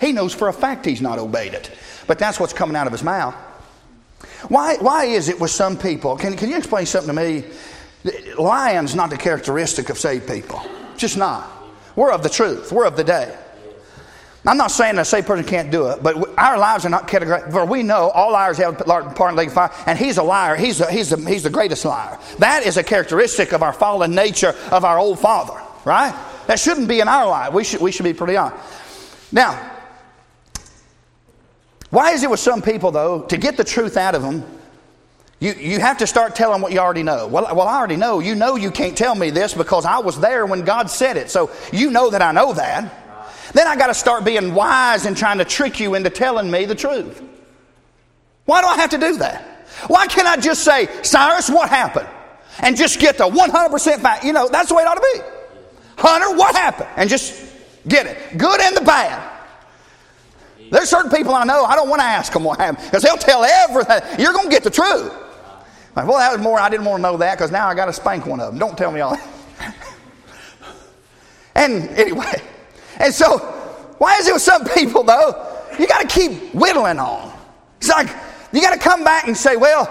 [0.00, 1.70] He knows for a fact he's not obeyed it.
[2.06, 3.34] But that's what's coming out of his mouth.
[4.48, 6.16] Why, why is it with some people?
[6.16, 7.44] Can, can you explain something to me?
[8.38, 10.62] Lying's not the characteristic of saved people.
[10.96, 11.50] Just not.
[11.96, 12.70] We're of the truth.
[12.72, 13.36] We're of the day.
[14.46, 17.50] I'm not saying a saved person can't do it, but our lives are not categorized.
[17.50, 20.54] For we know all liars have part in lake fire, and he's a liar.
[20.54, 22.16] He's, a, he's, a, he's the greatest liar.
[22.38, 26.14] That is a characteristic of our fallen nature of our old father, right?
[26.46, 27.52] That shouldn't be in our life.
[27.52, 28.62] We should, we should be pretty honest.
[29.32, 29.75] Now,
[31.96, 34.44] why is it with some people, though, to get the truth out of them,
[35.40, 37.26] you, you have to start telling what you already know.
[37.26, 38.18] Well, well, I already know.
[38.20, 41.30] You know you can't tell me this because I was there when God said it.
[41.30, 42.92] So you know that I know that.
[43.54, 46.66] Then I got to start being wise and trying to trick you into telling me
[46.66, 47.22] the truth.
[48.44, 49.66] Why do I have to do that?
[49.86, 52.08] Why can't I just say, Cyrus, what happened?
[52.58, 54.22] And just get the 100% fact.
[54.22, 55.20] You know, that's the way it ought to be.
[55.96, 56.90] Hunter, what happened?
[56.96, 57.56] And just
[57.88, 58.36] get it.
[58.36, 59.35] Good and the bad.
[60.76, 63.16] There's certain people I know, I don't want to ask them what happened because they'll
[63.16, 64.02] tell everything.
[64.18, 65.10] You're going to get the truth.
[65.96, 67.86] Like, well, that was more, I didn't want to know that because now I got
[67.86, 68.58] to spank one of them.
[68.58, 69.74] Don't tell me all that.
[71.54, 72.42] and anyway,
[72.98, 73.38] and so
[73.96, 75.64] why is it with some people though?
[75.78, 77.32] You got to keep whittling on.
[77.78, 78.10] It's like
[78.52, 79.88] you got to come back and say, well,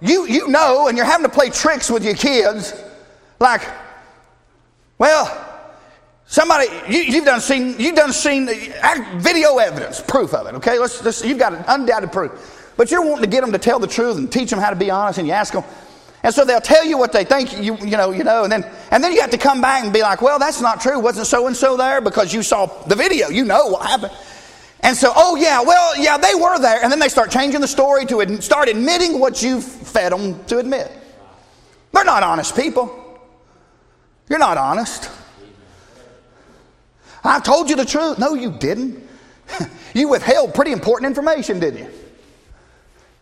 [0.00, 2.72] you, you know, and you're having to play tricks with your kids.
[3.40, 3.62] Like,
[4.96, 5.53] well,
[6.26, 10.54] Somebody, you, have done seen, you've done seen uh, video evidence, proof of it.
[10.56, 13.58] Okay, let's, let's, you've got an undoubted proof, but you're wanting to get them to
[13.58, 15.62] tell the truth and teach them how to be honest, and you ask them,
[16.24, 18.64] and so they'll tell you what they think you, you know, you know, and then,
[18.90, 20.98] and then you have to come back and be like, well, that's not true.
[20.98, 23.28] Wasn't so and so there because you saw the video.
[23.28, 24.12] You know what happened.
[24.80, 27.68] And so, oh yeah, well, yeah, they were there, and then they start changing the
[27.68, 30.90] story to ad- start admitting what you've fed them to admit.
[31.92, 33.20] They're not honest people.
[34.30, 35.10] You're not honest.
[37.24, 38.18] I told you the truth.
[38.18, 39.02] No, you didn't.
[39.94, 41.90] you withheld pretty important information, didn't you?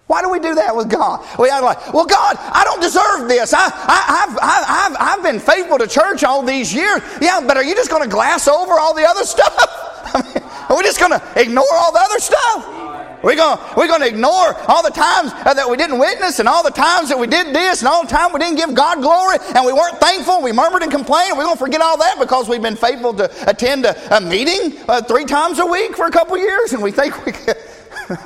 [0.09, 1.25] Why do we do that with God?
[1.39, 3.55] We act like, well, God, I don't deserve this.
[3.55, 7.01] I, I, have I've, I've been faithful to church all these years.
[7.21, 9.55] Yeah, but are you just going to glass over all the other stuff?
[10.15, 12.92] I mean, are we just going to ignore all the other stuff?
[13.23, 16.71] We're going we're to ignore all the times that we didn't witness and all the
[16.71, 19.65] times that we did this and all the time we didn't give God glory and
[19.65, 20.35] we weren't thankful.
[20.35, 21.39] and We murmured and complained.
[21.39, 24.77] We're going to forget all that because we've been faithful to attend a, a meeting
[24.89, 27.55] uh, three times a week for a couple years and we think we can.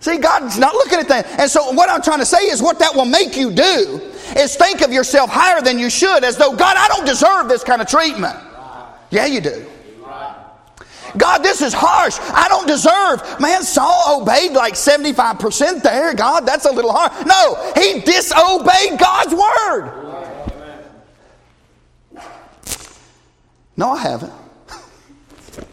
[0.00, 1.26] See, God's not looking at that.
[1.40, 4.02] And so, what I'm trying to say is, what that will make you do
[4.36, 7.64] is think of yourself higher than you should, as though, God, I don't deserve this
[7.64, 8.36] kind of treatment.
[9.08, 9.64] Yeah, you do.
[11.16, 12.18] God, this is harsh.
[12.20, 13.40] I don't deserve.
[13.40, 16.14] Man, Saul obeyed like 75% there.
[16.14, 17.26] God, that's a little hard.
[17.26, 20.00] No, he disobeyed God's word.
[23.76, 24.32] No, I haven't.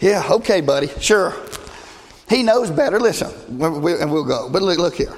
[0.00, 1.34] yeah, okay, buddy, sure.
[2.28, 2.98] He knows better.
[3.00, 4.48] Listen, and we'll go.
[4.50, 5.14] But look, look here.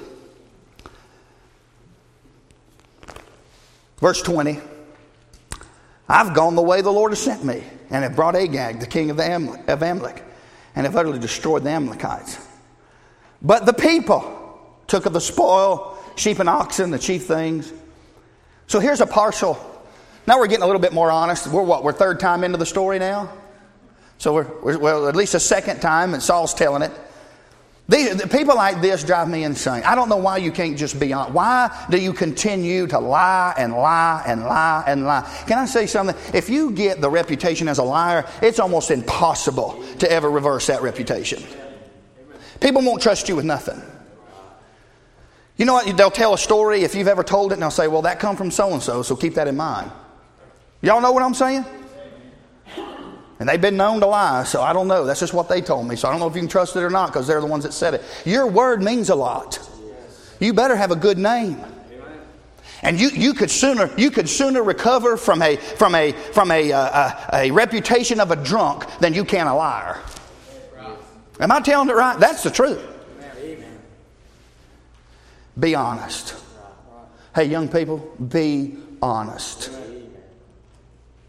[3.98, 4.60] Verse 20
[6.08, 9.10] I've gone the way the Lord has sent me, and have brought Agag, the king
[9.10, 10.22] of, Amalek, of Amalek,
[10.74, 12.38] and have utterly destroyed the Amalekites.
[13.42, 17.72] But the people took of the spoil, sheep and oxen, the chief things.
[18.66, 19.58] So here's a partial.
[20.26, 21.46] Now we're getting a little bit more honest.
[21.46, 21.84] We're what?
[21.84, 23.32] We're third time into the story now?
[24.18, 26.92] So we're, we're well, at least a second time, and Saul's telling it.
[27.88, 29.84] These, people like this drive me insane.
[29.84, 31.34] I don't know why you can't just be honest.
[31.34, 35.22] Why do you continue to lie and lie and lie and lie?
[35.46, 36.16] Can I say something?
[36.34, 40.82] If you get the reputation as a liar, it's almost impossible to ever reverse that
[40.82, 41.44] reputation.
[42.60, 43.80] People won't trust you with nothing.
[45.56, 45.96] You know what?
[45.96, 48.36] They'll tell a story if you've ever told it, and they'll say, "Well, that come
[48.36, 49.90] from so and so, so keep that in mind."
[50.82, 51.64] Y'all know what I'm saying?
[53.38, 55.04] And they've been known to lie, so I don't know.
[55.04, 55.96] That's just what they told me.
[55.96, 57.64] So I don't know if you can trust it or not because they're the ones
[57.64, 58.02] that said it.
[58.24, 59.58] Your word means a lot.
[60.40, 61.62] You better have a good name.
[62.82, 66.72] And you, you could sooner you could sooner recover from a from a from a,
[66.72, 70.00] uh, a, a reputation of a drunk than you can a liar.
[71.40, 72.18] Am I telling it right?
[72.18, 72.80] That's the truth.
[75.58, 76.34] Be honest.
[77.34, 79.70] Hey, young people, be honest.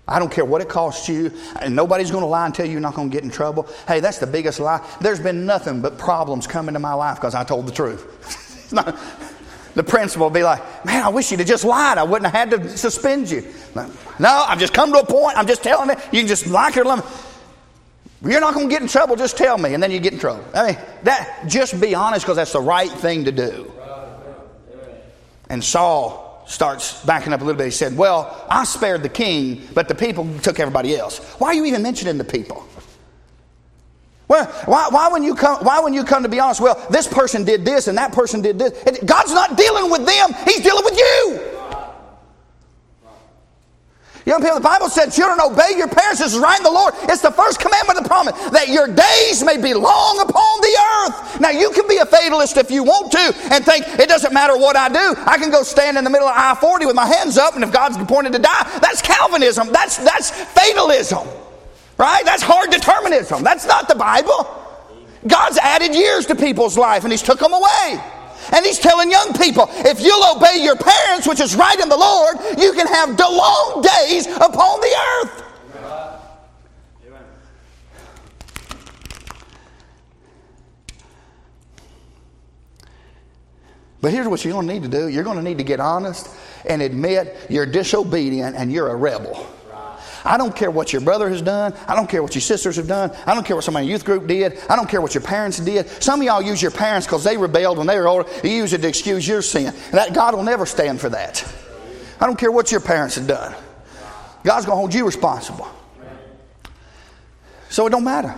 [0.08, 2.72] I don't care what it costs you, and nobody's going to lie and tell you
[2.72, 3.68] you're not going to get in trouble.
[3.88, 4.86] Hey, that's the biggest lie.
[5.02, 8.70] There's been nothing but problems come into my life because I told the truth.
[8.72, 8.98] not,
[9.74, 11.98] the principal will be like, man, I wish you'd have just lied.
[11.98, 13.46] I wouldn't have had to suspend you.
[13.76, 15.38] No, I've just come to a point.
[15.38, 16.00] I'm just telling it.
[16.12, 17.24] You can just like your love.
[18.24, 19.16] You're not going to get in trouble.
[19.16, 20.44] Just tell me, and then you get in trouble.
[20.56, 23.72] I mean, that just be honest because that's the right thing to do.
[25.50, 27.66] And Saul starts backing up a little bit.
[27.66, 31.20] He said, Well, I spared the king, but the people took everybody else.
[31.40, 32.68] Why are you even mentioning the people?
[34.28, 37.08] Well, why, why, when you come, why when you come to be honest, well, this
[37.08, 39.00] person did this and that person did this.
[39.06, 41.57] God's not dealing with them, He's dealing with you.
[44.28, 46.20] Young people, the Bible said, children, obey your parents.
[46.20, 46.94] This is right in the Lord.
[47.04, 50.76] It's the first commandment of the promise that your days may be long upon the
[50.76, 51.40] earth.
[51.40, 54.58] Now, you can be a fatalist if you want to and think it doesn't matter
[54.58, 55.16] what I do.
[55.26, 57.64] I can go stand in the middle of I 40 with my hands up, and
[57.64, 59.72] if God's appointed to die, that's Calvinism.
[59.72, 61.26] That's, that's fatalism,
[61.98, 62.26] right?
[62.26, 63.44] That's hard determinism.
[63.46, 64.46] That's not the Bible.
[65.26, 68.04] God's added years to people's life, and He's took them away.
[68.54, 71.98] And he's telling young people, if you'll obey your parents, which is right in the
[71.98, 75.44] Lord, you can have long days upon the earth.
[84.00, 85.80] But here's what you're going to need to do you're going to need to get
[85.80, 86.30] honest
[86.66, 89.46] and admit you're disobedient and you're a rebel.
[90.28, 91.74] I don't care what your brother has done.
[91.88, 93.16] I don't care what your sisters have done.
[93.26, 94.60] I don't care what somebody in youth group did.
[94.70, 95.88] I don't care what your parents did.
[96.04, 98.30] Some of y'all use your parents because they rebelled when they were older.
[98.44, 99.68] You use it to excuse your sin.
[99.68, 101.50] And that God will never stand for that.
[102.20, 103.56] I don't care what your parents have done.
[104.44, 105.68] God's going to hold you responsible.
[107.70, 108.36] So it don't matter.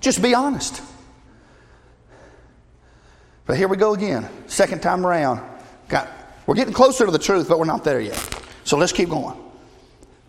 [0.00, 0.82] Just be honest.
[3.46, 4.28] But here we go again.
[4.48, 5.40] Second time around.
[5.88, 6.08] Got,
[6.46, 8.42] we're getting closer to the truth, but we're not there yet.
[8.64, 9.38] So let's keep going.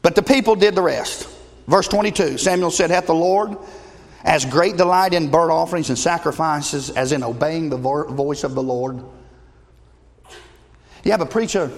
[0.02, 1.28] But the people did the rest.
[1.68, 3.58] Verse 22 Samuel said, Hath the Lord
[4.24, 8.64] as great delight in burnt offerings and sacrifices as in obeying the voice of the
[8.64, 9.04] Lord?
[11.04, 11.72] Yeah, but preacher,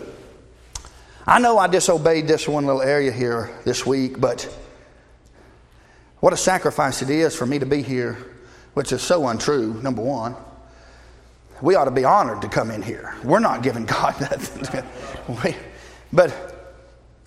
[1.28, 4.44] I know I disobeyed this one little area here this week, but
[6.20, 8.18] what a sacrifice it is for me to be here,
[8.74, 10.36] which is so untrue, number one.
[11.62, 13.16] We ought to be honored to come in here.
[13.24, 15.56] We're not giving God nothing.
[16.14, 16.51] but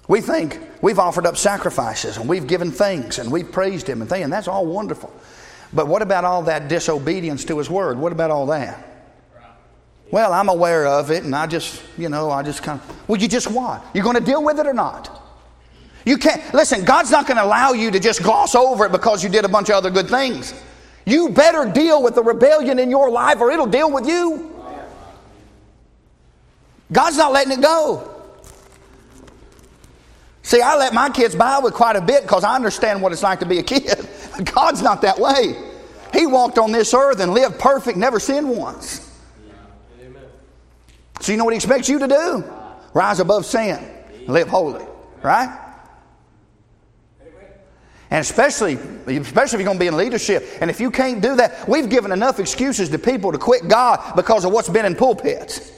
[0.09, 4.11] we think we've offered up sacrifices and we've given things and we've praised Him and
[4.11, 5.13] things, and that's all wonderful.
[5.73, 7.99] But what about all that disobedience to His word?
[7.99, 8.91] What about all that?
[10.11, 13.09] Well, I'm aware of it, and I just, you know, I just kind of.
[13.09, 13.85] Well, you just what?
[13.95, 15.23] You're going to deal with it or not?
[16.05, 16.55] You can't.
[16.55, 19.45] Listen, God's not going to allow you to just gloss over it because you did
[19.45, 20.55] a bunch of other good things.
[21.07, 24.51] You better deal with the rebellion in your life, or it'll deal with you.
[26.93, 28.14] God's not letting it go.
[30.45, 33.23] See, I let my kids buy with quite a bit because I understand what it's
[33.23, 34.07] like to be a kid.
[34.55, 35.55] God's not that way.
[36.13, 39.11] He walked on this earth and lived perfect, never sinned once.
[41.21, 42.45] So you know what he expects you to do?
[42.93, 43.83] Rise above sin,
[44.27, 44.85] live holy,
[45.23, 45.61] right?
[48.11, 48.75] And especially,
[49.07, 50.47] especially if you're going to be in leadership.
[50.61, 54.15] And if you can't do that, we've given enough excuses to people to quit God
[54.15, 55.73] because of what's been in pulpits.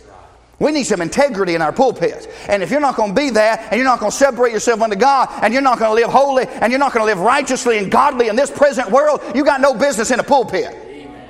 [0.59, 2.27] We need some integrity in our pulpits.
[2.49, 4.81] And if you're not going to be that, and you're not going to separate yourself
[4.81, 7.21] unto God, and you're not going to live holy, and you're not going to live
[7.21, 10.65] righteously and godly in this present world, you got no business in a pulpit.
[10.65, 11.29] Amen.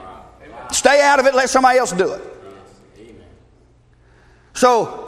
[0.70, 2.22] Stay out of it, let somebody else do it.
[2.98, 3.24] Amen.
[4.54, 5.06] So,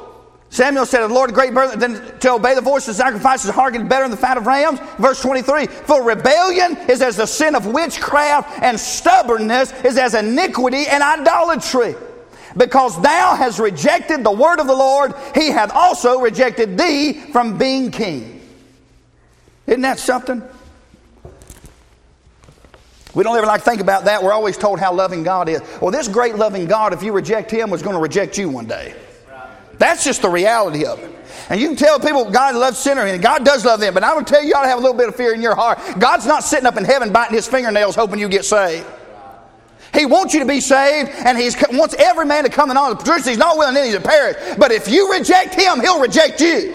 [0.50, 4.02] Samuel said, The Lord, great burden, then to obey the voice of sacrifices, hearken better
[4.02, 4.80] than the fat of rams.
[4.98, 10.88] Verse 23 For rebellion is as the sin of witchcraft, and stubbornness is as iniquity
[10.88, 11.94] and idolatry.
[12.56, 17.58] Because thou hast rejected the word of the Lord, he hath also rejected thee from
[17.58, 18.40] being king.
[19.66, 20.42] Isn't that something?
[23.14, 24.22] We don't ever like to think about that.
[24.22, 25.60] We're always told how loving God is.
[25.80, 28.66] Well, this great loving God, if you reject him, was going to reject you one
[28.66, 28.94] day.
[29.78, 31.14] That's just the reality of it.
[31.50, 34.14] And you can tell people God loves sinners, and God does love them, but I
[34.14, 35.78] would tell you, you ought to have a little bit of fear in your heart.
[35.98, 38.86] God's not sitting up in heaven biting his fingernails hoping you get saved.
[39.94, 42.96] He wants you to be saved, and He wants every man to come in on
[42.96, 43.26] the truth.
[43.26, 44.36] He's not willing any to perish.
[44.58, 46.74] But if you reject Him, He'll reject you.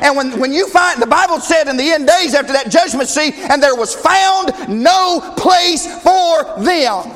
[0.00, 3.08] And when, when you find, the Bible said in the end days after that judgment
[3.08, 7.10] seat, and there was found no place for them.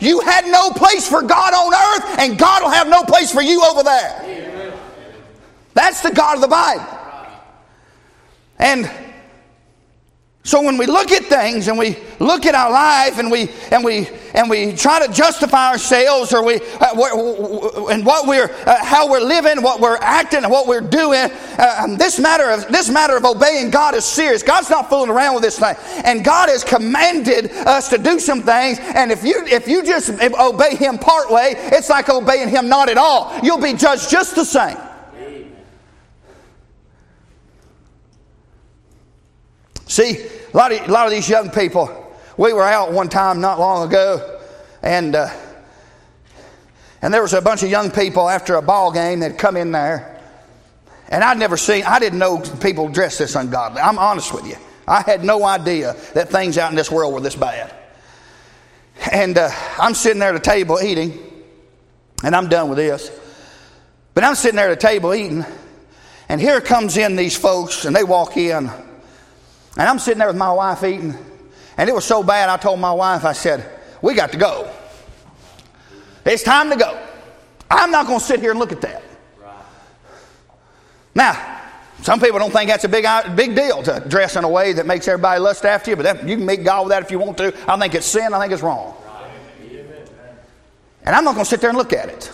[0.00, 3.42] You had no place for God on earth, and God will have no place for
[3.42, 4.72] you over there.
[5.74, 6.86] That's the God of the Bible.
[8.58, 8.90] And
[10.46, 13.82] so when we look at things and we look at our life and we and
[13.82, 19.10] we and we try to justify ourselves or we uh, and what we're uh, how
[19.10, 22.88] we're living, what we're acting, and what we're doing, uh, um, this matter of this
[22.88, 24.44] matter of obeying God is serious.
[24.44, 25.74] God's not fooling around with this thing,
[26.04, 28.78] and God has commanded us to do some things.
[28.78, 32.88] And if you if you just obey Him part way, it's like obeying Him not
[32.88, 33.36] at all.
[33.42, 34.76] You'll be judged just the same.
[39.88, 43.40] See, a lot, of, a lot of these young people, we were out one time
[43.40, 44.40] not long ago,
[44.82, 45.28] and uh,
[47.02, 49.70] and there was a bunch of young people after a ball game that come in
[49.72, 50.20] there,
[51.08, 53.80] and I'd never seen, I didn't know people dressed this ungodly.
[53.80, 54.56] I'm honest with you.
[54.88, 57.74] I had no idea that things out in this world were this bad.
[59.12, 61.18] And uh, I'm sitting there at a table eating,
[62.24, 63.10] and I'm done with this.
[64.14, 65.44] But I'm sitting there at a table eating,
[66.28, 68.70] and here comes in these folks, and they walk in
[69.76, 71.14] and I'm sitting there with my wife eating,
[71.76, 73.68] and it was so bad, I told my wife, I said,
[74.00, 74.70] We got to go.
[76.24, 77.00] It's time to go.
[77.70, 79.02] I'm not going to sit here and look at that.
[81.14, 81.62] Now,
[82.02, 84.72] some people don't think that's a big, uh, big deal to dress in a way
[84.74, 87.10] that makes everybody lust after you, but that, you can make God with that if
[87.10, 87.54] you want to.
[87.66, 88.94] I think it's sin, I think it's wrong.
[91.02, 92.32] And I'm not going to sit there and look at it.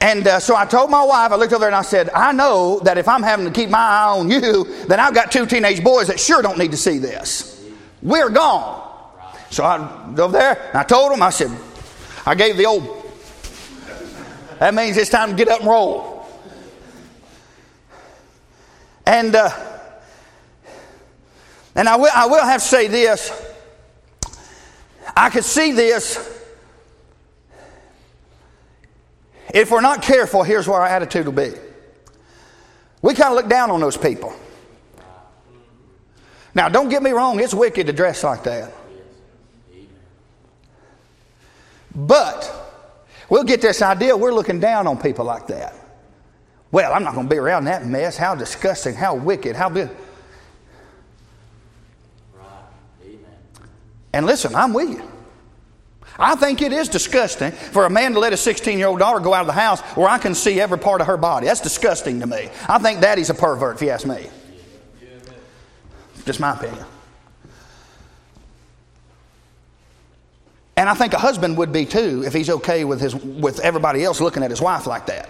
[0.00, 2.32] And uh, so I told my wife, I looked over there and I said, I
[2.32, 5.46] know that if I'm having to keep my eye on you, then I've got two
[5.46, 7.64] teenage boys that sure don't need to see this.
[8.02, 8.82] We're gone.
[9.50, 11.50] So I over there and I told them, I said,
[12.26, 13.04] I gave the old,
[14.58, 16.28] that means it's time to get up and roll.
[19.06, 19.50] And, uh,
[21.74, 23.30] and I will, I will have to say this.
[25.16, 26.35] I could see this
[29.56, 31.50] If we're not careful, here's where our attitude will be.
[33.00, 34.34] We kind of look down on those people.
[36.54, 38.70] Now, don't get me wrong, it's wicked to dress like that.
[41.94, 42.52] But
[43.30, 45.72] we'll get this idea we're looking down on people like that.
[46.70, 48.18] Well, I'm not going to be around that mess.
[48.18, 49.88] How disgusting, how wicked, how big.
[54.12, 55.15] And listen, I'm with you.
[56.18, 59.20] I think it is disgusting for a man to let a 16 year old daughter
[59.20, 61.46] go out of the house where I can see every part of her body.
[61.46, 62.48] That's disgusting to me.
[62.68, 64.28] I think daddy's a pervert, if you ask me.
[66.24, 66.84] Just my opinion.
[70.76, 74.04] And I think a husband would be too if he's okay with, his, with everybody
[74.04, 75.28] else looking at his wife like that.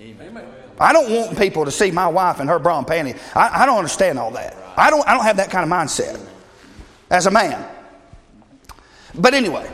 [0.00, 0.44] Amen.
[0.78, 3.18] I don't want people to see my wife in her bra and panty.
[3.34, 4.56] I, I don't understand all that.
[4.76, 6.20] I don't, I don't have that kind of mindset
[7.10, 7.66] as a man.
[9.14, 9.70] But anyway.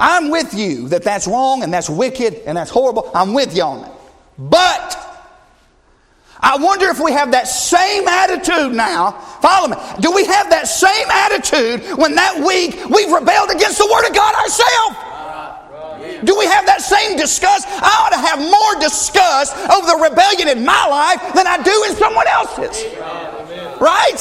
[0.00, 3.10] I'm with you that that's wrong and that's wicked and that's horrible.
[3.14, 3.92] I'm with you on it.
[4.38, 4.96] But
[6.40, 9.12] I wonder if we have that same attitude now.
[9.42, 9.76] Follow me.
[10.00, 14.14] Do we have that same attitude when that week we've rebelled against the Word of
[14.14, 14.96] God ourselves?
[16.24, 17.68] Do we have that same disgust?
[17.68, 21.84] I ought to have more disgust over the rebellion in my life than I do
[21.88, 22.88] in someone else's.
[23.80, 24.20] Right?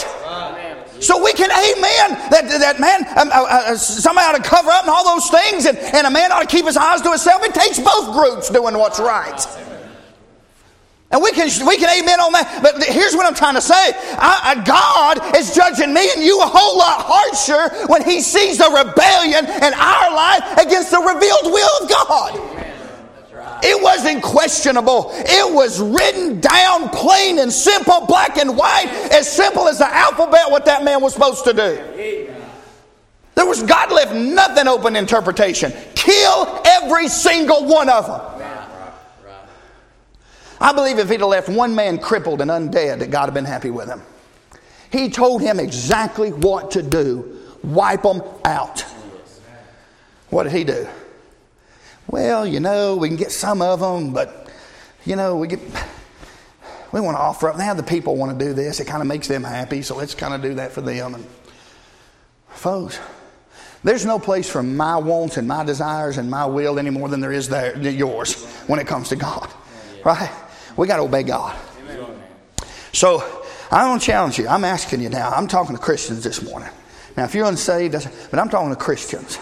[0.99, 4.81] So we can, amen, that, that man, um, uh, uh, somebody ought to cover up
[4.81, 7.43] and all those things, and, and a man ought to keep his eyes to himself.
[7.43, 9.39] It takes both groups doing what's right.
[11.11, 12.59] And we can, we can amen on that.
[12.61, 16.39] But here's what I'm trying to say I, I, God is judging me and you
[16.41, 21.51] a whole lot harsher when He sees the rebellion in our life against the revealed
[21.51, 22.58] will of God.
[23.63, 25.11] It wasn't questionable.
[25.13, 30.49] It was written down plain and simple, black and white, as simple as the alphabet,
[30.49, 32.29] what that man was supposed to do.
[33.35, 35.71] There was God left nothing open interpretation.
[35.95, 38.21] Kill every single one of them.
[40.61, 43.45] I believe if he'd have left one man crippled and undead, that God had been
[43.45, 44.01] happy with him.
[44.91, 48.81] He told him exactly what to do wipe them out.
[50.29, 50.87] What did he do?
[52.09, 54.49] Well, you know, we can get some of them, but,
[55.05, 55.59] you know, we get.
[56.91, 57.57] We want to offer up.
[57.57, 58.79] Now the people want to do this.
[58.79, 61.13] It kind of makes them happy, so let's kind of do that for them.
[61.13, 61.27] And
[62.47, 62.99] folks,
[63.83, 67.21] there's no place for my wants and my desires and my will any more than
[67.21, 69.53] there is there yours when it comes to God,
[70.03, 70.31] right?
[70.77, 71.55] We got to obey God.
[72.91, 74.47] So I don't challenge you.
[74.47, 75.29] I'm asking you now.
[75.29, 76.69] I'm talking to Christians this morning.
[77.15, 77.93] Now, if you're unsaved,
[78.31, 79.37] but I'm talking to Christians.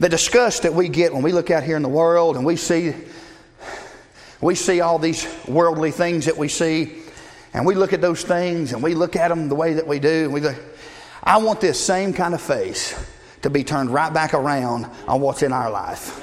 [0.00, 2.56] The disgust that we get when we look out here in the world and we
[2.56, 2.94] see
[4.42, 6.92] we see all these worldly things that we see,
[7.54, 10.00] and we look at those things and we look at them the way that we
[10.00, 10.54] do, we go,
[11.22, 12.92] I want this same kind of face
[13.42, 16.20] to be turned right back around on what's in our life.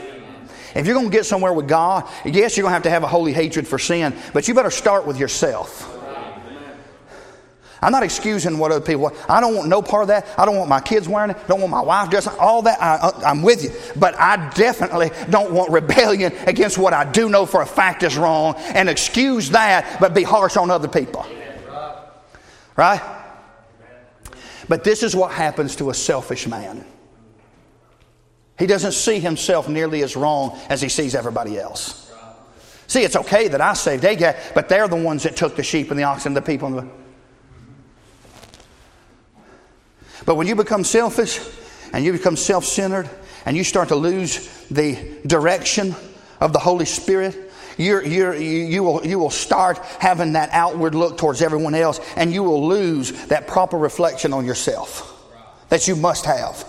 [0.75, 3.03] If you're going to get somewhere with God, yes, you're going to have to have
[3.03, 5.98] a holy hatred for sin, but you better start with yourself.
[7.81, 9.15] I'm not excusing what other people want.
[9.29, 10.27] I don't want no part of that.
[10.37, 11.37] I don't want my kids wearing it.
[11.37, 12.33] I don't want my wife dressing.
[12.39, 13.71] All that, I, uh, am with you.
[13.95, 18.17] But I definitely don't want rebellion against what I do know for a fact is
[18.17, 21.25] wrong and excuse that, but be harsh on other people.
[22.75, 23.01] Right?
[24.67, 26.85] But this is what happens to a selfish man.
[28.57, 32.11] He doesn't see himself nearly as wrong as he sees everybody else.
[32.87, 35.91] See, it's okay that I saved Agag, but they're the ones that took the sheep
[35.91, 36.67] and the oxen, and the people.
[36.67, 37.08] And the...
[40.29, 41.39] But when you become selfish
[41.91, 43.09] and you become self centered
[43.47, 45.95] and you start to lose the direction
[46.39, 51.17] of the Holy Spirit, you're, you're, you, will, you will start having that outward look
[51.17, 55.19] towards everyone else and you will lose that proper reflection on yourself
[55.69, 56.63] that you must have.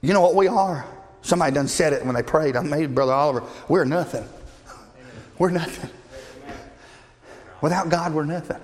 [0.00, 0.84] You know what we are?
[1.20, 2.56] Somebody done said it when they prayed.
[2.56, 3.46] I made Brother Oliver.
[3.68, 4.28] We're nothing.
[5.38, 5.90] We're nothing.
[7.60, 8.60] Without God, we're nothing.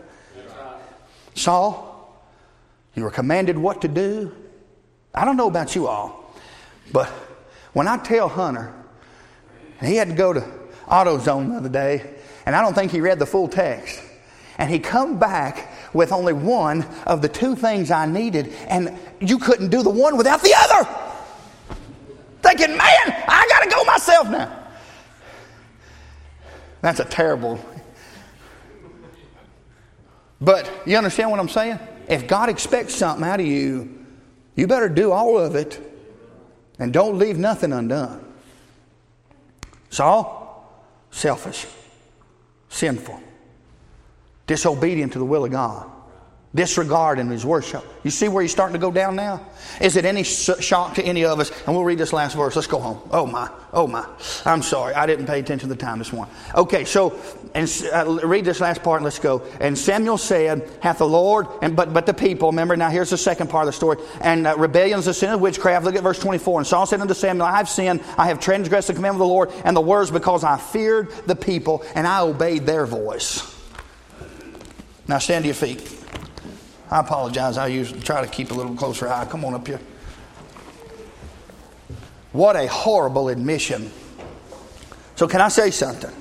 [1.37, 1.88] Saul,
[2.95, 4.35] you were commanded what to do.
[5.15, 6.35] I don't know about you all,
[6.93, 7.09] but
[7.73, 8.75] when I tell Hunter,
[9.81, 10.41] he had to go to
[10.87, 12.15] AutoZone the other day,
[12.47, 14.03] and I don't think he read the full text.
[14.59, 19.39] And he come back with only one of the two things I needed, and you
[19.39, 21.09] couldn't do the one without the other
[22.43, 24.67] thinking, man, I got to go myself now.
[26.81, 27.61] That's a terrible.
[30.41, 31.79] But you understand what I'm saying?
[32.09, 34.07] If God expects something out of you,
[34.55, 35.81] you better do all of it
[36.79, 38.25] and don't leave nothing undone.
[39.91, 40.73] Saul,
[41.11, 41.67] selfish,
[42.69, 43.21] sinful,
[44.47, 45.91] disobedient to the will of God
[46.55, 47.85] disregard in his worship.
[48.05, 49.47] You see where he's starting to go down now?
[49.81, 51.51] Is it any shock to any of us?
[51.67, 52.57] And we'll read this last verse.
[52.57, 53.01] Let's go home.
[53.11, 54.07] Oh my, oh my.
[54.47, 56.35] I'm sorry, I didn't pay attention to the time this morning.
[56.55, 57.19] Okay, so
[57.55, 58.99] and uh, read this last part.
[58.99, 59.43] and Let's go.
[59.61, 62.89] And Samuel said, "Hath the Lord and but but the people." Remember now.
[62.89, 63.99] Here's the second part of the story.
[64.23, 65.85] And uh, rebellions, the sin of witchcraft.
[65.85, 66.61] Look at verse 24.
[66.61, 68.01] And Saul said unto Samuel, "I have sinned.
[68.17, 71.37] I have transgressed the commandment of the Lord and the words because I feared the
[71.37, 73.55] people and I obeyed their voice."
[75.07, 75.98] Now stand to your feet.
[76.91, 77.59] I apologize.
[77.59, 79.27] I usually try to keep a little closer eye.
[79.27, 79.81] Come on up here.
[82.33, 83.91] What a horrible admission.
[85.17, 86.13] So, can I say something?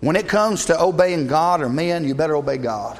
[0.00, 2.98] When it comes to obeying God or men, you better obey God.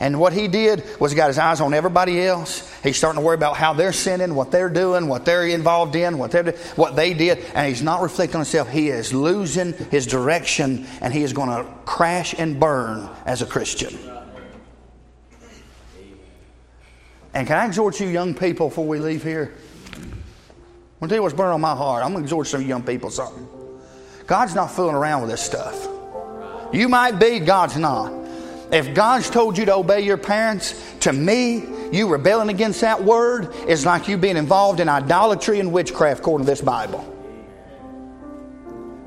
[0.00, 2.72] And what he did was he got his eyes on everybody else.
[2.82, 6.18] He's starting to worry about how they're sinning, what they're doing, what they're involved in,
[6.18, 7.44] what, they're, what they did.
[7.54, 8.68] And he's not reflecting on himself.
[8.68, 13.46] He is losing his direction and he is going to crash and burn as a
[13.46, 13.98] Christian.
[17.34, 19.52] And can I exhort you, young people, before we leave here?
[19.94, 20.10] I'm going
[21.02, 22.04] to tell you what's burning on my heart.
[22.04, 23.46] I'm going to exhort some young people something.
[24.26, 25.88] God's not fooling around with this stuff.
[26.72, 28.27] You might be, God's not.
[28.70, 33.54] If God's told you to obey your parents, to me, you rebelling against that word
[33.66, 37.14] is like you being involved in idolatry and witchcraft according to this Bible.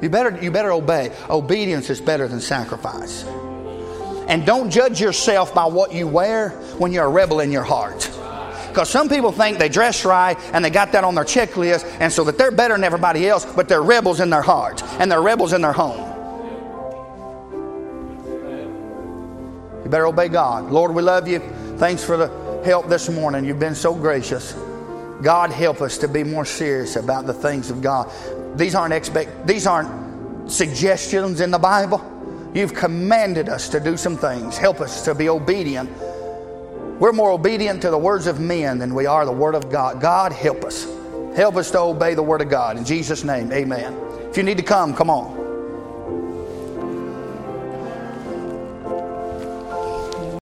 [0.01, 1.11] You better, you better obey.
[1.29, 3.23] Obedience is better than sacrifice.
[4.27, 6.49] And don't judge yourself by what you wear
[6.79, 8.09] when you're a rebel in your heart.
[8.69, 12.11] Because some people think they dress right and they got that on their checklist, and
[12.11, 15.21] so that they're better than everybody else, but they're rebels in their heart and they're
[15.21, 16.10] rebels in their home.
[19.91, 20.71] Better obey God.
[20.71, 21.39] Lord, we love you.
[21.77, 23.45] Thanks for the help this morning.
[23.45, 24.53] You've been so gracious.
[25.21, 28.09] God help us to be more serious about the things of God.
[28.57, 32.01] These aren't expect these aren't suggestions in the Bible.
[32.53, 34.57] You've commanded us to do some things.
[34.57, 35.89] Help us to be obedient.
[36.99, 40.01] We're more obedient to the words of men than we are the word of God.
[40.01, 40.85] God help us.
[41.35, 42.77] Help us to obey the word of God.
[42.77, 43.95] In Jesus' name, amen.
[44.29, 45.40] If you need to come, come on.